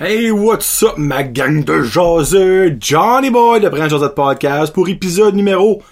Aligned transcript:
Hey, 0.00 0.30
what's 0.30 0.84
up, 0.84 0.96
ma 0.96 1.24
gang 1.24 1.64
de 1.64 1.82
jaseux? 1.82 2.76
Johnny 2.78 3.30
Boy 3.30 3.58
de 3.58 3.68
Brand 3.68 3.90
Josette 3.90 4.14
Podcast 4.14 4.72
pour 4.72 4.88
épisode 4.88 5.34
numéro 5.34 5.82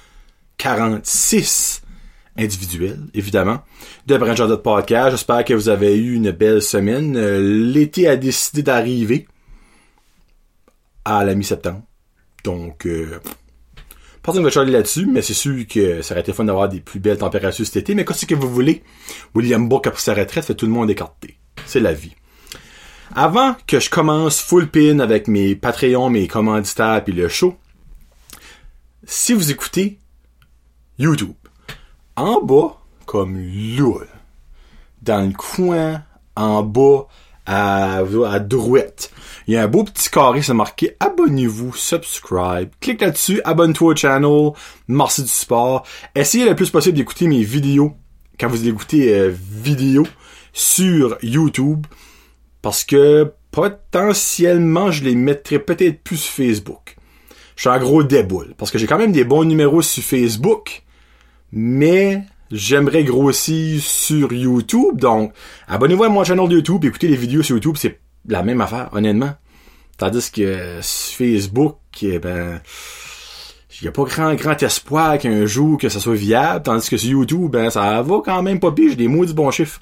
46 0.59 1.83
individuel, 2.39 3.01
évidemment, 3.15 3.65
de 4.07 4.17
Brand 4.17 4.37
Josette 4.37 4.63
Podcast. 4.63 5.11
J'espère 5.11 5.45
que 5.45 5.55
vous 5.55 5.69
avez 5.69 5.97
eu 5.97 6.15
une 6.15 6.31
belle 6.31 6.63
semaine. 6.63 7.17
Euh, 7.17 7.41
L'été 7.41 8.07
a 8.07 8.17
décidé 8.17 8.63
d'arriver 8.63 9.27
à 11.05 11.25
la 11.25 11.35
mi-septembre. 11.35 11.83
Donc, 12.45 12.87
euh, 12.87 13.19
personne 14.23 14.45
ne 14.45 14.71
là-dessus, 14.71 15.07
mais 15.07 15.21
c'est 15.21 15.35
sûr 15.35 15.67
que 15.67 16.01
ça 16.03 16.15
aurait 16.15 16.21
été 16.21 16.33
fun 16.33 16.45
d'avoir 16.45 16.69
des 16.69 16.79
plus 16.79 17.01
belles 17.01 17.19
températures 17.19 17.67
cet 17.67 17.79
été. 17.79 17.97
Mais 17.97 18.05
qu'est-ce 18.05 18.27
que 18.27 18.37
vous 18.37 18.55
voulez? 18.55 18.85
William 19.35 19.69
Book, 19.69 19.89
après 19.89 20.01
sa 20.01 20.15
retraite, 20.15 20.45
fait 20.45 20.55
tout 20.55 20.67
le 20.67 20.73
monde 20.73 20.93
écarté. 20.93 21.39
C'est 21.67 21.81
la 21.81 21.93
vie. 21.93 22.15
Avant 23.15 23.57
que 23.67 23.81
je 23.81 23.89
commence 23.89 24.41
full 24.41 24.69
pin 24.69 24.99
avec 24.99 25.29
mes 25.29 25.55
Patreons, 25.55 26.11
mes 26.11 26.29
commanditaires 26.29 27.03
puis 27.05 27.15
le 27.15 27.29
show, 27.29 27.57
si 29.05 29.33
vous 29.33 29.51
écoutez 29.51 29.99
YouTube, 30.99 31.35
en 32.17 32.41
bas, 32.41 32.81
comme 33.05 33.39
là, 33.39 34.01
dans 35.03 35.27
le 35.27 35.33
coin, 35.33 36.03
en 36.35 36.63
bas, 36.63 37.07
à, 37.47 37.99
à 37.99 38.39
droite, 38.41 39.13
il 39.47 39.55
y 39.55 39.57
a 39.57 39.63
un 39.63 39.69
beau 39.69 39.85
petit 39.85 40.11
carré, 40.11 40.43
c'est 40.43 40.53
marqué 40.53 40.97
abonnez-vous, 40.99 41.75
subscribe. 41.75 42.71
Clique 42.81 43.01
là-dessus, 43.01 43.41
abonne-toi 43.45 43.93
au 43.93 43.97
channel, 43.97 44.51
merci 44.89 45.23
du 45.23 45.29
support. 45.29 45.87
Essayez 46.17 46.49
le 46.49 46.57
plus 46.57 46.71
possible 46.71 46.97
d'écouter 46.97 47.29
mes 47.29 47.43
vidéos 47.43 47.95
quand 48.41 48.49
vous 48.49 48.67
écoutez 48.67 49.15
euh, 49.15 49.33
vidéo 49.33 50.05
sur 50.53 51.17
YouTube 51.23 51.87
parce 52.67 52.83
que 52.83 53.33
potentiellement 53.53 54.91
je 54.91 55.05
les 55.05 55.15
mettrais 55.15 55.61
peut-être 55.61 56.03
plus 56.03 56.17
sur 56.17 56.33
Facebook. 56.33 56.97
Je 57.55 57.61
suis 57.61 57.71
un 57.71 57.79
gros 57.79 58.03
déboule 58.03 58.55
parce 58.59 58.73
que 58.73 58.79
j'ai 58.79 58.89
quand 58.89 58.99
même 58.99 59.13
des 59.13 59.23
bons 59.23 59.45
numéros 59.45 59.83
sur 59.83 60.03
Facebook, 60.03 60.83
mais 61.53 62.25
j'aimerais 62.51 63.05
grossir 63.05 63.81
sur 63.81 64.33
YouTube. 64.33 64.99
Donc, 64.99 65.33
abonnez-vous 65.69 66.03
à 66.03 66.09
mon 66.09 66.25
channel 66.25 66.51
YouTube, 66.51 66.85
écoutez 66.85 67.07
les 67.07 67.15
vidéos 67.15 67.45
sur 67.45 67.55
YouTube, 67.55 67.77
c'est 67.79 68.01
la 68.27 68.43
même 68.43 68.61
affaire, 68.61 68.89
honnêtement. 68.91 69.35
Tandis 69.97 70.33
que 70.33 70.81
sur 70.81 71.19
Facebook, 71.19 71.77
eh 72.03 72.19
ben, 72.19 72.61
il 73.81 73.85
n'y 73.85 73.89
a 73.89 73.93
pas 73.93 74.03
grand, 74.03 74.35
grand 74.35 74.61
espoir 74.61 75.19
qu'un 75.19 75.47
jour 75.47 75.79
que 75.79 75.89
ça 75.89 76.01
soit 76.01 76.17
viable, 76.17 76.65
tandis 76.65 76.91
que 76.91 76.97
sur 76.97 77.11
YouTube, 77.11 77.49
ben, 77.49 77.71
ça 77.71 78.03
va 78.03 78.17
quand 78.25 78.43
même 78.43 78.59
pas 78.59 78.73
pire, 78.73 78.91
j'ai 78.91 78.97
des 78.97 79.07
maudits 79.07 79.35
bons 79.35 79.53
chiffres. 79.53 79.81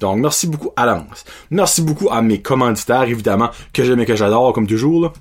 Donc, 0.00 0.18
merci 0.18 0.46
beaucoup 0.46 0.72
à 0.76 0.86
Lance. 0.86 1.24
Merci 1.50 1.82
beaucoup 1.82 2.08
à 2.10 2.20
mes 2.22 2.40
commanditaires, 2.42 3.04
évidemment, 3.04 3.50
que 3.72 3.84
j'aime 3.84 4.00
et 4.00 4.06
que 4.06 4.16
j'adore, 4.16 4.52
comme 4.52 4.66
toujours, 4.66 5.02
là. 5.02 5.12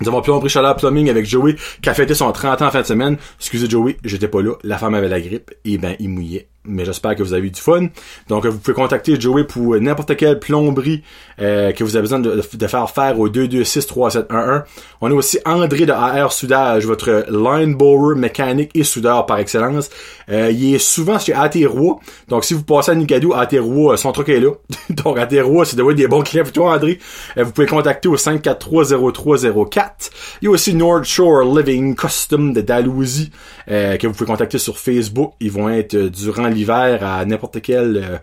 Nous 0.00 0.08
avons 0.08 0.22
plomberie 0.22 0.48
chaleur 0.48 0.74
plumbing 0.74 1.08
avec 1.08 1.24
Joey, 1.24 1.54
qui 1.80 1.88
a 1.88 1.94
fêté 1.94 2.14
son 2.14 2.32
30 2.32 2.62
ans 2.62 2.66
en 2.66 2.70
fin 2.70 2.80
de 2.80 2.86
semaine. 2.86 3.16
Excusez 3.38 3.70
Joey, 3.70 3.96
j'étais 4.04 4.26
pas 4.26 4.42
là. 4.42 4.54
La 4.64 4.76
femme 4.76 4.94
avait 4.94 5.08
la 5.08 5.20
grippe. 5.20 5.52
Et 5.64 5.78
ben, 5.78 5.94
il 6.00 6.08
mouillait. 6.08 6.48
Mais 6.66 6.84
j'espère 6.84 7.14
que 7.14 7.22
vous 7.22 7.34
avez 7.34 7.46
eu 7.46 7.50
du 7.50 7.60
fun. 7.60 7.88
Donc, 8.28 8.46
vous 8.46 8.58
pouvez 8.58 8.74
contacter 8.74 9.20
Joey 9.20 9.44
pour 9.44 9.76
n'importe 9.80 10.16
quelle 10.16 10.38
plomberie 10.38 11.02
euh, 11.40 11.72
que 11.72 11.84
vous 11.84 11.96
avez 11.96 12.02
besoin 12.02 12.20
de, 12.20 12.42
de 12.52 12.66
faire 12.66 12.90
faire 12.90 13.18
au 13.18 13.28
226-3711. 13.28 14.62
On 15.00 15.10
a 15.10 15.14
aussi 15.14 15.38
André 15.44 15.86
de 15.86 15.92
AR 15.92 16.32
Soudage, 16.32 16.86
votre 16.86 17.26
line 17.30 17.74
borer 17.74 18.14
mécanique 18.14 18.70
et 18.74 18.84
soudeur 18.84 19.26
par 19.26 19.38
excellence. 19.38 19.90
Euh, 20.30 20.50
il 20.50 20.74
est 20.74 20.78
souvent 20.78 21.18
chez 21.18 21.34
AT-Roi. 21.34 22.00
Donc, 22.28 22.44
si 22.44 22.54
vous 22.54 22.62
passez 22.62 22.92
à 22.92 22.94
Nigadou, 22.94 23.34
AT-Roi, 23.34 23.96
son 23.96 24.12
truc 24.12 24.28
est 24.30 24.40
là. 24.40 24.50
Donc, 24.90 25.18
AT-Roi, 25.18 25.64
c'est 25.64 25.76
de 25.76 25.84
des 25.92 26.08
bons 26.08 26.22
clients 26.22 26.44
pour 26.44 26.52
toi, 26.52 26.74
André. 26.74 26.98
Euh, 27.36 27.44
vous 27.44 27.52
pouvez 27.52 27.66
contacter 27.66 28.08
au 28.08 28.16
543-0304. 28.16 30.10
Il 30.42 30.46
y 30.46 30.48
a 30.48 30.50
aussi 30.50 30.74
North 30.74 31.04
Shore 31.04 31.42
Living 31.56 31.94
Custom 31.94 32.52
de 32.52 32.60
Dalhousie 32.60 33.30
euh, 33.70 33.96
que 33.96 34.06
vous 34.06 34.12
pouvez 34.12 34.26
contacter 34.26 34.58
sur 34.58 34.78
Facebook. 34.78 35.34
Ils 35.40 35.50
vont 35.52 35.68
être 35.68 35.94
euh, 35.94 36.10
durant 36.10 36.48
l'hiver 36.54 37.04
à 37.04 37.24
n'importe 37.24 37.60
quel 37.60 37.96
euh, 37.96 38.18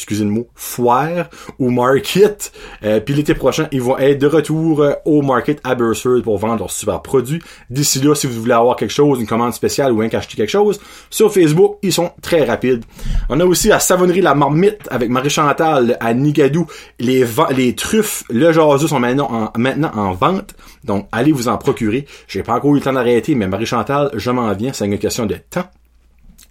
excusez 0.00 0.24
le 0.24 0.30
mot, 0.30 0.48
foire 0.54 1.28
ou 1.58 1.70
market. 1.70 2.52
Euh, 2.84 3.00
puis 3.00 3.14
l'été 3.14 3.34
prochain, 3.34 3.68
ils 3.70 3.82
vont 3.82 3.98
être 3.98 4.18
de 4.18 4.26
retour 4.26 4.80
euh, 4.80 4.94
au 5.04 5.20
market 5.20 5.60
à 5.62 5.74
Bursford 5.74 6.22
pour 6.22 6.38
vendre 6.38 6.60
leurs 6.60 6.70
super 6.70 7.02
produits. 7.02 7.42
D'ici 7.68 8.00
là, 8.00 8.14
si 8.14 8.26
vous 8.26 8.40
voulez 8.40 8.54
avoir 8.54 8.76
quelque 8.76 8.92
chose, 8.92 9.20
une 9.20 9.26
commande 9.26 9.52
spéciale 9.52 9.92
ou 9.92 10.00
un 10.00 10.08
acheter 10.08 10.36
quelque 10.36 10.50
chose, 10.50 10.80
sur 11.10 11.32
Facebook, 11.32 11.76
ils 11.82 11.92
sont 11.92 12.12
très 12.22 12.44
rapides. 12.44 12.84
On 13.28 13.38
a 13.40 13.44
aussi 13.44 13.68
la 13.68 13.78
savonnerie 13.78 14.22
La 14.22 14.34
Marmite 14.34 14.88
avec 14.90 15.10
Marie-Chantal 15.10 15.98
à 16.00 16.14
Nigadou. 16.14 16.66
Les, 16.98 17.26
les 17.54 17.74
truffes, 17.74 18.24
le 18.30 18.52
jaseux 18.52 18.88
sont 18.88 19.00
maintenant 19.00 19.28
en, 19.30 19.58
maintenant 19.58 19.92
en 19.94 20.12
vente. 20.12 20.54
Donc, 20.82 21.08
allez 21.12 21.32
vous 21.32 21.48
en 21.48 21.58
procurer. 21.58 22.06
J'ai 22.26 22.42
pas 22.42 22.54
encore 22.54 22.72
eu 22.72 22.76
le 22.76 22.80
temps 22.80 22.92
d'arrêter, 22.94 23.34
mais 23.34 23.46
Marie-Chantal, 23.46 24.10
je 24.14 24.30
m'en 24.30 24.52
viens. 24.54 24.72
C'est 24.72 24.86
une 24.86 24.98
question 24.98 25.26
de 25.26 25.36
temps. 25.50 25.68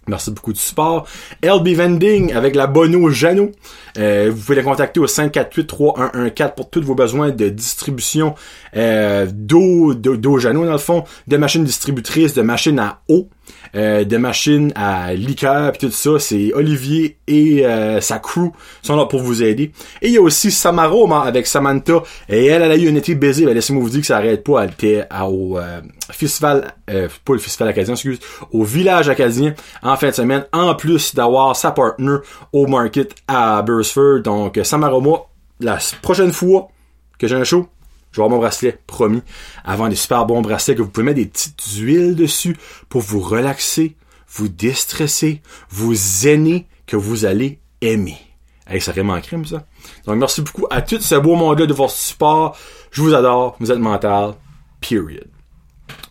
Merci 0.08 0.30
beaucoup 0.30 0.52
du 0.52 0.60
support. 0.60 1.06
LB 1.42 1.68
Vending 1.68 2.32
avec 2.32 2.54
la 2.56 2.66
Bono 2.66 3.10
Jano. 3.10 3.52
Euh, 3.98 4.30
vous 4.32 4.40
pouvez 4.42 4.56
les 4.56 4.62
contacter 4.62 4.98
au 4.98 5.06
548-3114 5.06 6.54
pour 6.54 6.70
tous 6.70 6.82
vos 6.82 6.94
besoins 6.94 7.30
de 7.30 7.48
distribution 7.48 8.34
euh, 8.76 9.26
d'eau, 9.30 9.94
d'eau 9.94 10.38
Jano 10.38 10.64
dans 10.64 10.72
le 10.72 10.78
fond, 10.78 11.04
de 11.26 11.36
machines 11.36 11.64
distributrices, 11.64 12.34
de 12.34 12.42
machines 12.42 12.78
à 12.78 13.00
eau. 13.08 13.28
Euh, 13.76 14.04
de 14.04 14.16
machines 14.16 14.72
à 14.74 15.14
liqueur 15.14 15.72
puis 15.72 15.86
tout 15.86 15.92
ça, 15.92 16.18
c'est 16.18 16.52
Olivier 16.54 17.18
et 17.28 17.64
euh, 17.64 18.00
sa 18.00 18.18
crew 18.18 18.50
sont 18.82 18.96
là 18.96 19.06
pour 19.06 19.20
vous 19.20 19.42
aider. 19.42 19.70
Et 20.02 20.08
il 20.08 20.12
y 20.12 20.18
a 20.18 20.20
aussi 20.20 20.50
Samaroma 20.50 21.20
avec 21.20 21.46
Samantha 21.46 22.02
et 22.28 22.46
elle, 22.46 22.62
elle 22.62 22.72
a 22.72 22.76
eu 22.76 22.90
un 22.90 22.94
été 22.96 23.14
baisé, 23.14 23.44
ben, 23.44 23.54
laissez-moi 23.54 23.82
vous 23.82 23.90
dire 23.90 24.00
que 24.00 24.06
ça 24.06 24.16
arrête 24.16 24.42
pas, 24.42 24.64
elle 24.64 24.70
était 24.70 25.06
au 25.22 25.58
euh, 25.58 25.80
festival, 26.10 26.74
euh, 26.90 27.08
pas 27.24 27.32
le 27.32 27.38
festival 27.38 27.68
acadien, 27.68 27.94
excuse, 27.94 28.18
au 28.52 28.64
village 28.64 29.08
acadien 29.08 29.54
en 29.82 29.96
fin 29.96 30.08
de 30.08 30.14
semaine, 30.14 30.44
en 30.52 30.74
plus 30.74 31.14
d'avoir 31.14 31.54
sa 31.54 31.70
partner 31.70 32.16
au 32.52 32.66
market 32.66 33.14
à 33.28 33.62
Bursford. 33.62 34.22
Donc 34.24 34.58
Samaroma, 34.64 35.26
la 35.60 35.78
prochaine 36.02 36.32
fois 36.32 36.68
que 37.18 37.28
j'ai 37.28 37.36
un 37.36 37.44
show, 37.44 37.68
je 38.12 38.16
vais 38.16 38.24
avoir 38.24 38.30
mon 38.30 38.38
bracelet, 38.38 38.78
promis. 38.86 39.22
Avant 39.64 39.88
des 39.88 39.96
super 39.96 40.26
bons 40.26 40.42
bracelets 40.42 40.74
que 40.74 40.82
vous 40.82 40.88
pouvez 40.88 41.04
mettre 41.04 41.18
des 41.18 41.26
petites 41.26 41.62
huiles 41.76 42.16
dessus 42.16 42.56
pour 42.88 43.02
vous 43.02 43.20
relaxer, 43.20 43.96
vous 44.28 44.48
déstresser, 44.48 45.42
vous 45.70 45.94
zéner, 45.94 46.66
que 46.86 46.96
vous 46.96 47.24
allez 47.24 47.60
aimer. 47.80 48.18
Hey, 48.66 48.80
ça 48.80 48.92
vraiment 48.92 49.14
en 49.14 49.20
crime, 49.20 49.44
ça. 49.44 49.64
Donc, 50.06 50.16
merci 50.16 50.42
beaucoup 50.42 50.66
à 50.70 50.82
tout 50.82 51.00
ce 51.00 51.14
beau 51.16 51.34
monde-là 51.34 51.66
de 51.66 51.74
votre 51.74 51.92
support. 51.92 52.56
Je 52.90 53.02
vous 53.02 53.14
adore. 53.14 53.56
Vous 53.60 53.72
êtes 53.72 53.78
mental. 53.78 54.34
Period. 54.80 55.39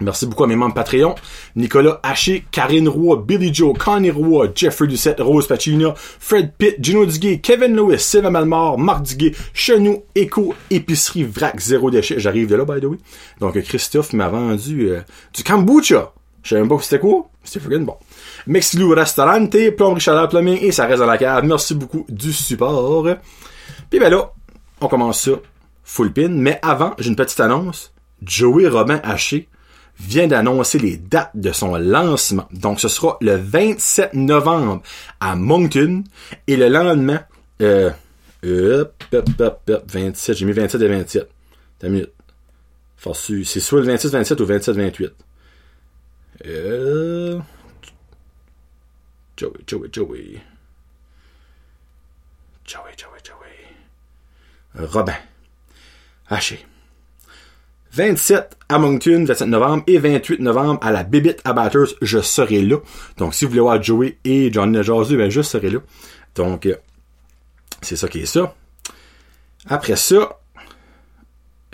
Merci 0.02 0.28
beaucoup 0.28 0.46
à 0.46 0.48
mes 0.48 0.56
membres 0.56 0.74
Patreon. 0.74 1.16
Nicolas 1.56 2.00
Haché, 2.04 2.46
Karine 2.52 2.88
Roy, 2.88 3.18
Billy 3.18 3.54
Joe, 3.54 3.78
Connie 3.78 4.12
Roy, 4.12 4.50
Jeffrey 4.56 4.88
Doucette, 4.88 5.20
Rose 5.20 5.46
Pacina, 5.46 5.94
Fred 5.96 6.54
Pitt, 6.58 6.78
Gino 6.80 7.06
Duguay, 7.06 7.40
Kevin 7.42 7.76
Lewis, 7.76 8.00
Sylvain 8.00 8.30
Malmort, 8.30 8.80
Marc 8.80 9.04
Duguay, 9.04 9.34
Chenou, 9.54 10.04
Echo, 10.16 10.56
Épicerie, 10.70 11.26
Vrac, 11.26 11.60
Zéro 11.60 11.92
Déchet. 11.92 12.20
J'arrive 12.20 12.48
de 12.48 12.56
là, 12.56 12.64
by 12.64 12.80
the 12.80 12.86
way. 12.86 12.98
Donc, 13.42 13.62
Christophe 13.62 14.14
m'a 14.14 14.30
vendu 14.30 14.90
euh, 14.90 15.02
du 15.34 15.44
kombucha. 15.44 16.14
Je 16.44 16.50
savais 16.50 16.62
même 16.62 16.70
pas 16.70 16.82
c'était 16.82 17.00
quoi. 17.00 17.28
C'était 17.44 17.60
freaking 17.66 17.86
bon. 17.86 17.98
Mexilou 18.48 18.94
Restaurante, 18.94 19.56
Plomberie 19.76 20.00
Chaleur 20.00 20.30
Plumbing 20.30 20.60
et 20.62 20.72
ça 20.72 20.86
reste 20.86 21.00
dans 21.00 21.06
la 21.06 21.18
cave. 21.18 21.44
Merci 21.46 21.76
beaucoup 21.76 22.06
du 22.08 22.32
support. 22.32 23.06
Puis 23.90 24.00
ben 24.00 24.10
là, 24.10 24.32
on 24.80 24.88
commence 24.88 25.22
ça 25.22 25.32
full 25.84 26.14
pin. 26.14 26.30
Mais 26.30 26.60
avant, 26.62 26.94
j'ai 27.00 27.10
une 27.10 27.16
petite 27.16 27.40
annonce. 27.40 27.94
Joey 28.24 28.68
Robin 28.68 29.00
Haché 29.04 29.48
vient 30.00 30.28
d'annoncer 30.28 30.80
les 30.80 30.98
dates 30.98 31.32
de 31.36 31.52
son 31.52 31.76
lancement. 31.76 32.48
Donc, 32.52 32.80
ce 32.80 32.88
sera 32.88 33.18
le 33.22 33.36
27 33.36 34.14
novembre 34.14 34.82
à 35.20 35.36
Moncton 35.36 36.04
et 36.48 36.56
le 36.56 36.70
lendemain, 36.70 37.22
euh, 37.62 37.92
hop, 38.44 39.04
hop, 39.14 39.30
hop, 39.40 39.70
hop, 39.70 39.84
27, 39.92 40.38
j'ai 40.38 40.46
mis 40.46 40.54
27 40.54 40.82
et 40.82 40.88
27. 40.88 41.30
T'as. 41.80 41.88
C'est 43.44 43.60
soit 43.60 43.80
le 43.80 43.86
26, 43.86 44.12
27 44.12 44.40
ou 44.42 44.46
27, 44.46 44.76
28. 44.76 45.12
Euh... 46.46 47.40
Joey, 49.38 49.60
Joey, 49.66 49.90
Joey. 49.92 50.42
Joey, 52.66 52.92
Joey, 52.98 53.20
Joey. 53.24 54.86
Robin. 54.86 55.16
Haché. 56.30 56.66
27 58.00 58.58
à 58.70 58.80
Moncton, 58.80 59.26
27 59.28 59.50
novembre, 59.50 59.84
et 59.86 59.98
28 59.98 60.40
novembre 60.40 60.80
à 60.82 60.90
la 60.90 61.04
Bibit 61.04 61.36
Abatters, 61.44 61.96
je 62.02 62.20
serai 62.20 62.62
là. 62.62 62.78
Donc, 63.18 63.34
si 63.34 63.44
vous 63.44 63.50
voulez 63.50 63.62
voir 63.62 63.84
Joey 63.84 64.18
et 64.24 64.54
Johnny 64.54 64.72
Najazou, 64.72 65.18
ben, 65.18 65.30
je 65.30 65.42
serai 65.42 65.70
là. 65.70 65.80
Donc, 66.34 66.66
euh, 66.66 66.78
c'est 67.82 67.98
ça 67.98 68.08
qui 68.08 68.20
est 68.20 68.26
ça. 68.26 68.56
Après 69.68 69.98
ça, 69.98 70.40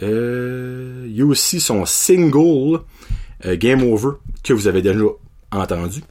euh, 0.01 1.03
il 1.05 1.15
y 1.15 1.21
a 1.21 1.25
aussi 1.25 1.59
son 1.59 1.85
single 1.85 2.79
euh, 3.45 3.55
Game 3.55 3.83
Over 3.83 4.17
que 4.43 4.53
vous 4.53 4.67
avez 4.67 4.81
déjà 4.81 5.05
entendu. 5.51 6.01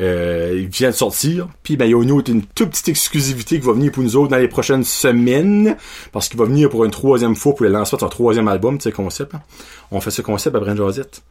Euh, 0.00 0.52
il 0.56 0.68
vient 0.68 0.90
de 0.90 0.94
sortir. 0.94 1.48
Puis 1.62 1.76
ben, 1.76 1.86
il 1.86 1.90
y 1.90 1.94
a 1.94 2.02
une, 2.02 2.42
toute 2.42 2.70
petite 2.70 2.88
exclusivité 2.88 3.58
qui 3.58 3.66
va 3.66 3.72
venir 3.72 3.90
pour 3.90 4.02
nous 4.02 4.16
autres 4.16 4.28
dans 4.28 4.38
les 4.38 4.48
prochaines 4.48 4.84
semaines. 4.84 5.76
Parce 6.12 6.28
qu'il 6.28 6.38
va 6.38 6.44
venir 6.44 6.68
pour 6.68 6.84
une 6.84 6.90
troisième 6.90 7.34
fois 7.34 7.54
pour 7.54 7.64
le 7.64 7.72
lancement 7.72 7.96
de 7.96 8.00
son 8.00 8.08
troisième 8.08 8.48
album, 8.48 8.80
sais, 8.80 8.92
concept. 8.92 9.34
Hein. 9.34 9.42
On 9.90 10.00
fait 10.00 10.10
ce 10.10 10.22
concept 10.22 10.54
à 10.54 10.60
Brand 10.60 10.76
Josette. 10.76 11.22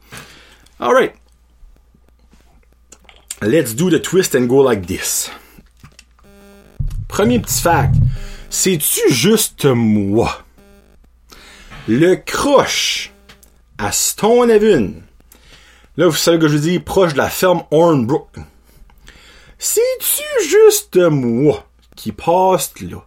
Alright. 0.80 1.12
Let's 3.40 3.74
do 3.74 3.90
the 3.90 4.02
twist 4.02 4.34
and 4.34 4.46
go 4.46 4.62
like 4.62 4.86
this. 4.86 5.30
Premier 7.06 7.38
petit 7.38 7.60
fact. 7.60 7.94
C'est-tu 8.50 9.12
juste 9.12 9.64
moi? 9.64 10.42
Le 11.86 12.16
croche 12.16 13.12
à 13.78 13.92
Stone. 13.92 15.02
Là, 15.96 16.06
vous 16.06 16.16
savez 16.16 16.38
que 16.38 16.48
je 16.48 16.56
dis 16.56 16.78
proche 16.80 17.14
de 17.14 17.18
la 17.18 17.30
ferme 17.30 17.62
Hornbrook. 17.70 18.28
C'est-tu 19.58 20.48
juste 20.48 20.96
moi 20.96 21.66
qui 21.96 22.12
passe 22.12 22.72
là? 22.80 23.04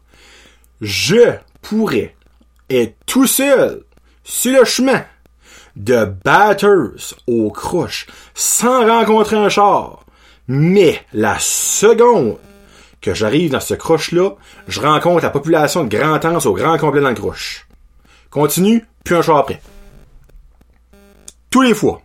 Je 0.81 1.37
pourrais 1.61 2.15
être 2.69 2.95
tout 3.05 3.27
seul 3.27 3.83
sur 4.23 4.59
le 4.59 4.65
chemin 4.65 5.05
de 5.77 6.05
Batters 6.25 7.15
au 7.27 7.51
croche 7.51 8.07
sans 8.33 8.85
rencontrer 8.85 9.37
un 9.37 9.47
char. 9.47 10.03
Mais 10.47 11.01
la 11.13 11.37
seconde 11.39 12.37
que 12.99 13.13
j'arrive 13.13 13.51
dans 13.51 13.61
ce 13.61 13.73
croche-là, 13.73 14.31
je 14.67 14.81
rencontre 14.81 15.23
la 15.23 15.29
population 15.29 15.85
de 15.85 15.97
Grand-Anse 15.97 16.45
au 16.45 16.53
grand 16.53 16.77
complet 16.77 17.01
dans 17.01 17.09
le 17.09 17.15
croche. 17.15 17.67
Continue, 18.29 18.85
puis 19.05 19.15
un 19.15 19.21
char 19.21 19.37
après. 19.37 19.61
Tous 21.49 21.61
les 21.61 21.73
fois 21.73 22.01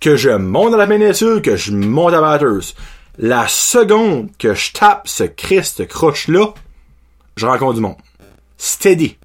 que 0.00 0.16
je 0.16 0.30
monte 0.30 0.72
dans 0.72 0.78
la 0.78 0.86
péninsule, 0.86 1.42
que 1.42 1.56
je 1.56 1.72
monte 1.72 2.14
à 2.14 2.20
Batters, 2.20 2.74
la 3.18 3.48
seconde 3.48 4.30
que 4.38 4.54
je 4.54 4.72
tape 4.72 5.08
ce 5.08 5.24
Christ 5.24 5.86
croche-là, 5.86 6.54
je 7.36 7.46
rencontre 7.46 7.74
du 7.74 7.80
monde. 7.80 7.96
Steady. 8.56 9.16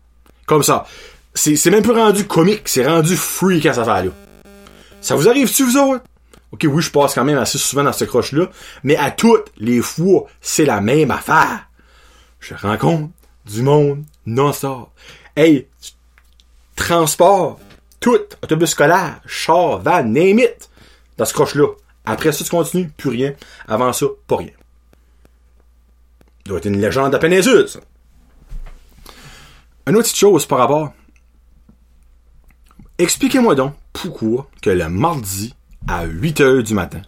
Comme 0.46 0.64
ça. 0.64 0.86
C'est 1.34 1.70
même 1.70 1.84
plus 1.84 1.92
rendu 1.92 2.26
comique, 2.26 2.68
c'est 2.68 2.88
rendu 2.88 3.18
freak 3.18 3.66
à 3.66 3.74
cette 3.74 3.82
affaire-là. 3.82 4.12
Ça 5.02 5.16
vous 5.16 5.28
arrive-tu, 5.28 5.66
vous 5.66 5.78
autres? 5.78 6.04
Ok, 6.52 6.66
oui, 6.70 6.82
je 6.82 6.90
passe 6.90 7.14
quand 7.14 7.26
même 7.26 7.38
assez 7.38 7.58
souvent 7.58 7.84
dans 7.84 7.92
ce 7.92 8.06
croche-là, 8.06 8.50
mais 8.84 8.96
à 8.96 9.12
toutes 9.12 9.52
les 9.58 9.82
fois, 9.82 10.26
c'est 10.40 10.64
la 10.64 10.80
même 10.80 11.12
affaire. 11.12 11.68
Je 12.40 12.54
rencontre 12.54 13.10
du 13.46 13.62
monde 13.62 14.06
non-stop. 14.26 14.90
Hey, 15.36 15.68
transport, 16.78 17.60
tout, 18.00 18.22
autobus 18.42 18.70
scolaire, 18.70 19.20
char, 19.26 19.80
van, 19.80 20.04
name 20.04 20.40
it, 20.40 20.70
dans 21.18 21.26
ce 21.26 21.34
croche-là. 21.34 21.68
Après 22.06 22.32
ça, 22.32 22.44
tu 22.44 22.50
continues, 22.50 22.90
plus 22.98 23.10
rien. 23.10 23.34
Avant 23.68 23.92
ça, 23.94 24.06
pas 24.28 24.38
rien. 24.38 24.52
Ça 26.46 26.50
doit 26.50 26.58
être 26.60 26.66
une 26.66 26.80
légende 26.80 27.08
de 27.08 27.14
la 27.14 27.20
péninsule, 27.20 27.68
ça. 27.68 27.80
Une 29.88 29.96
autre 29.96 30.04
petite 30.04 30.18
chose 30.18 30.46
par 30.46 30.60
rapport. 30.60 30.94
Expliquez-moi 32.98 33.56
donc 33.56 33.74
pourquoi 33.94 34.50
que 34.62 34.70
le 34.70 34.88
mardi 34.90 35.54
à 35.88 36.06
8 36.06 36.42
heures 36.42 36.64
du 36.64 36.74
matin, 36.74 37.02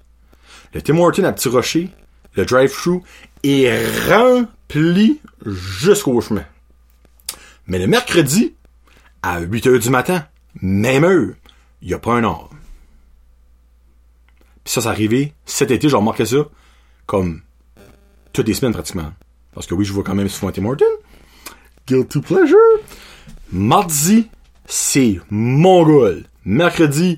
le 0.74 0.82
Tim 0.82 0.98
Horton 0.98 1.24
à 1.24 1.34
Petit 1.34 1.50
Rocher, 1.50 1.90
le 2.34 2.46
drive-thru, 2.46 3.02
est 3.44 4.10
rempli 4.10 5.20
jusqu'au 5.46 6.20
chemin. 6.22 6.46
Mais 7.68 7.80
le 7.80 7.88
mercredi, 7.88 8.56
à 9.22 9.40
8 9.40 9.68
heures 9.68 9.80
du 9.80 9.90
matin, 9.90 10.26
même 10.62 11.04
heure, 11.04 11.36
il 11.82 11.88
n'y 11.88 11.94
a 11.94 12.00
pas 12.00 12.14
un 12.14 12.24
homme. 12.24 12.57
Ça, 14.68 14.82
c'est 14.82 14.90
arrivé 14.90 15.34
cet 15.46 15.72
été, 15.72 15.88
j'ai 15.88 15.96
remarqué 15.96 16.26
ça, 16.26 16.46
comme 17.06 17.42
toutes 18.34 18.50
les 18.50 18.54
semaines 18.54 18.74
pratiquement. 18.74 19.14
Parce 19.54 19.66
que 19.66 19.74
oui, 19.74 19.86
je 19.86 19.94
vois 19.94 20.04
quand 20.04 20.14
même 20.14 20.28
souvent 20.28 20.52
Tim 20.52 20.66
Horton. 20.66 20.86
Guilty 21.88 22.20
pleasure. 22.20 22.58
Mardi, 23.54 24.28
c'est 24.66 25.22
Mongol. 25.30 26.26
Mercredi, 26.44 27.18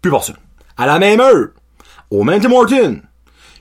plus 0.00 0.10
personne. 0.10 0.38
À 0.78 0.86
la 0.86 0.98
même 0.98 1.20
heure, 1.20 1.48
au 2.10 2.24
même 2.24 2.40
Tim 2.40 3.02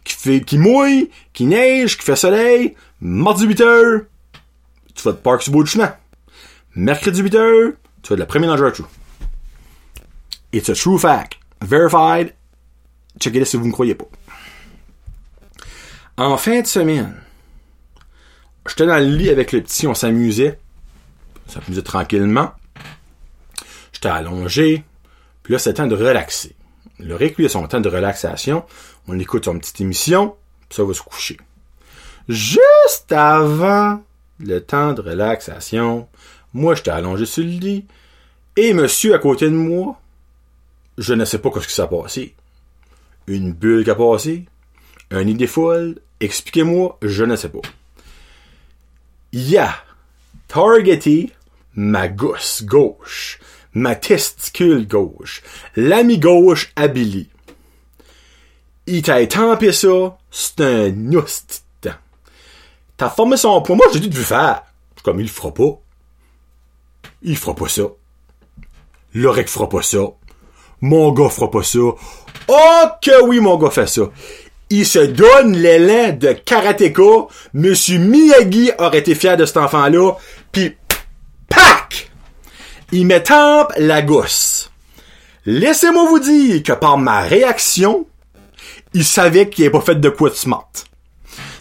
qui 0.06 0.14
fait, 0.14 0.40
qui 0.40 0.58
mouille, 0.58 1.10
qui 1.34 1.46
neige, 1.46 1.98
qui 1.98 2.06
fait 2.06 2.16
soleil, 2.16 2.76
mardi 3.02 3.46
8 3.46 3.62
heures, 3.62 4.02
tu 4.94 5.04
vas 5.04 5.12
te 5.12 5.18
parker 5.18 5.44
sur 5.44 5.52
le 5.52 5.58
bout 5.58 5.64
du 5.64 5.72
chemin. 5.72 5.94
Mercredi 6.76 7.22
8 7.22 7.36
heures, 7.36 7.74
tu 8.02 8.10
vas 8.10 8.16
de 8.16 8.22
la 8.22 8.28
première 8.28 8.56
dans 8.56 8.64
le 8.64 8.72
It's 10.54 10.70
a 10.70 10.74
true 10.74 10.98
fact. 10.98 11.38
Verified. 11.62 12.34
Checkez-le 13.20 13.46
si 13.46 13.58
vous 13.58 13.68
ne 13.68 13.72
croyez 13.72 13.96
pas. 13.96 14.06
En 16.18 16.38
fin 16.38 16.62
de 16.62 16.68
semaine, 16.68 17.16
j'étais 18.68 18.86
dans 18.86 18.98
le 18.98 19.16
lit 19.16 19.30
avec 19.30 19.52
le 19.52 19.62
petit, 19.62 19.88
on 19.88 19.94
s'amusait. 19.94 20.60
On 21.48 21.52
s'amusait 21.52 21.82
tranquillement. 21.82 22.52
J'étais 23.92 24.10
allongé. 24.10 24.84
Puis 25.44 25.54
là, 25.54 25.60
c'est 25.60 25.76
temps 25.76 25.88
de 25.88 25.96
relaxer. 25.96 26.56
Le 27.00 27.16
récuit 27.16 27.50
son 27.50 27.68
temps 27.68 27.82
de 27.82 27.90
relaxation. 27.90 28.66
On 29.08 29.20
écoute 29.20 29.46
son 29.46 29.60
petite 29.60 29.82
émission. 29.82 30.36
Puis 30.70 30.78
ça 30.78 30.84
va 30.84 30.94
se 30.94 31.02
coucher. 31.02 31.38
Juste 32.28 33.12
avant 33.12 34.02
le 34.40 34.60
temps 34.60 34.94
de 34.94 35.02
relaxation, 35.02 36.08
moi, 36.54 36.76
j'étais 36.76 36.92
allongé 36.92 37.26
sur 37.26 37.44
le 37.44 37.50
lit. 37.50 37.86
Et 38.58 38.74
monsieur 38.74 39.14
à 39.14 39.20
côté 39.20 39.46
de 39.46 39.56
moi, 39.56 40.00
je 40.98 41.14
ne 41.14 41.26
sais 41.26 41.40
pas 41.40 41.50
ce 41.60 41.68
qui 41.68 41.74
s'est 41.74 41.88
passé. 41.88 42.36
Une 43.28 43.54
bulle 43.54 43.84
qui 43.84 43.90
a 43.90 43.96
passé? 43.96 44.46
Un 45.12 45.28
idée 45.28 45.48
folle? 45.48 46.00
Expliquez-moi, 46.20 46.98
je 47.02 47.24
ne 47.24 47.36
sais 47.36 47.50
pas. 47.50 47.62
Il 49.32 49.58
a 49.58 49.76
targeté 50.48 51.32
ma 51.76 52.08
gousse 52.08 52.64
gauche, 52.64 53.40
ma 53.74 53.96
testicule 53.96 54.88
gauche, 54.88 55.44
l'ami 55.76 56.20
gauche 56.20 56.72
à 56.76 56.88
Billy. 56.88 57.30
Il 58.88 59.02
t'a 59.02 59.22
étampé 59.22 59.74
ça, 59.74 60.18
c'est 60.32 60.62
un 60.62 61.14
ostitan. 61.14 61.96
T'as 62.98 63.10
formé 63.10 63.36
son 63.36 63.62
poids, 63.62 63.76
moi 63.76 63.86
j'ai 63.92 64.00
dit 64.00 64.10
de 64.10 64.16
lui 64.16 64.24
faire. 64.24 64.64
Comme 65.04 65.20
il 65.20 65.24
le 65.24 65.30
fera 65.30 65.54
pas. 65.54 65.80
Il 67.22 67.38
fera 67.38 67.56
pas 67.56 67.68
ça. 67.68 67.84
L'orec 69.14 69.50
fera 69.50 69.68
pas 69.68 69.82
ça. 69.82 70.00
Mon 70.82 71.12
gars 71.12 71.30
fera 71.30 71.50
pas 71.52 71.64
ça. 71.64 71.80
Oh 72.48 72.84
que 73.02 73.24
oui, 73.24 73.40
mon 73.40 73.58
gars 73.58 73.72
fait 73.72 73.88
ça. 73.88 74.04
Il 74.70 74.86
se 74.86 75.00
donne 75.00 75.56
l'élan 75.56 76.16
de 76.18 76.34
karatéka. 76.34 77.28
Monsieur 77.54 78.00
Miyagi 78.00 78.72
aurait 78.80 79.00
été 79.00 79.16
fier 79.16 79.38
de 79.38 79.46
cet 79.46 79.58
enfant-là. 79.58 80.14
Puis, 80.52 80.76
pac! 81.50 82.12
Il 82.92 83.08
me 83.08 83.20
tampe 83.20 83.74
la 83.78 84.02
gousse. 84.02 84.72
Laissez-moi 85.46 86.06
vous 86.10 86.20
dire 86.20 86.64
que 86.64 86.74
par 86.74 86.98
ma 86.98 87.22
réaction, 87.22 88.08
il 88.94 89.06
savait 89.06 89.50
qu'il 89.50 89.66
n'avait 89.66 89.78
pas 89.78 89.86
fait 89.86 89.96
de 89.96 90.10
quoi 90.10 90.30
de 90.30 90.36
smart. 90.36 90.72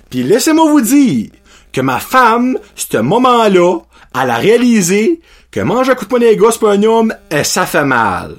Puis 0.09 0.23
laissez-moi 0.23 0.71
vous 0.71 0.81
dire 0.81 1.31
que 1.73 1.81
ma 1.81 1.99
femme, 1.99 2.59
ce 2.77 2.99
moment-là, 2.99 3.81
elle 4.15 4.31
a 4.31 4.37
réalisé 4.37 5.21
que 5.51 5.61
manger 5.61 5.93
un 5.93 5.95
coup 5.97 6.05
de 6.05 6.11
poing 6.11 6.21
des 6.21 6.37
gosses 6.37 6.57
pour 6.57 6.71
un 6.71 6.83
homme, 6.83 7.15
ça 7.43 7.67
fait 7.67 7.85
mal. 7.85 8.37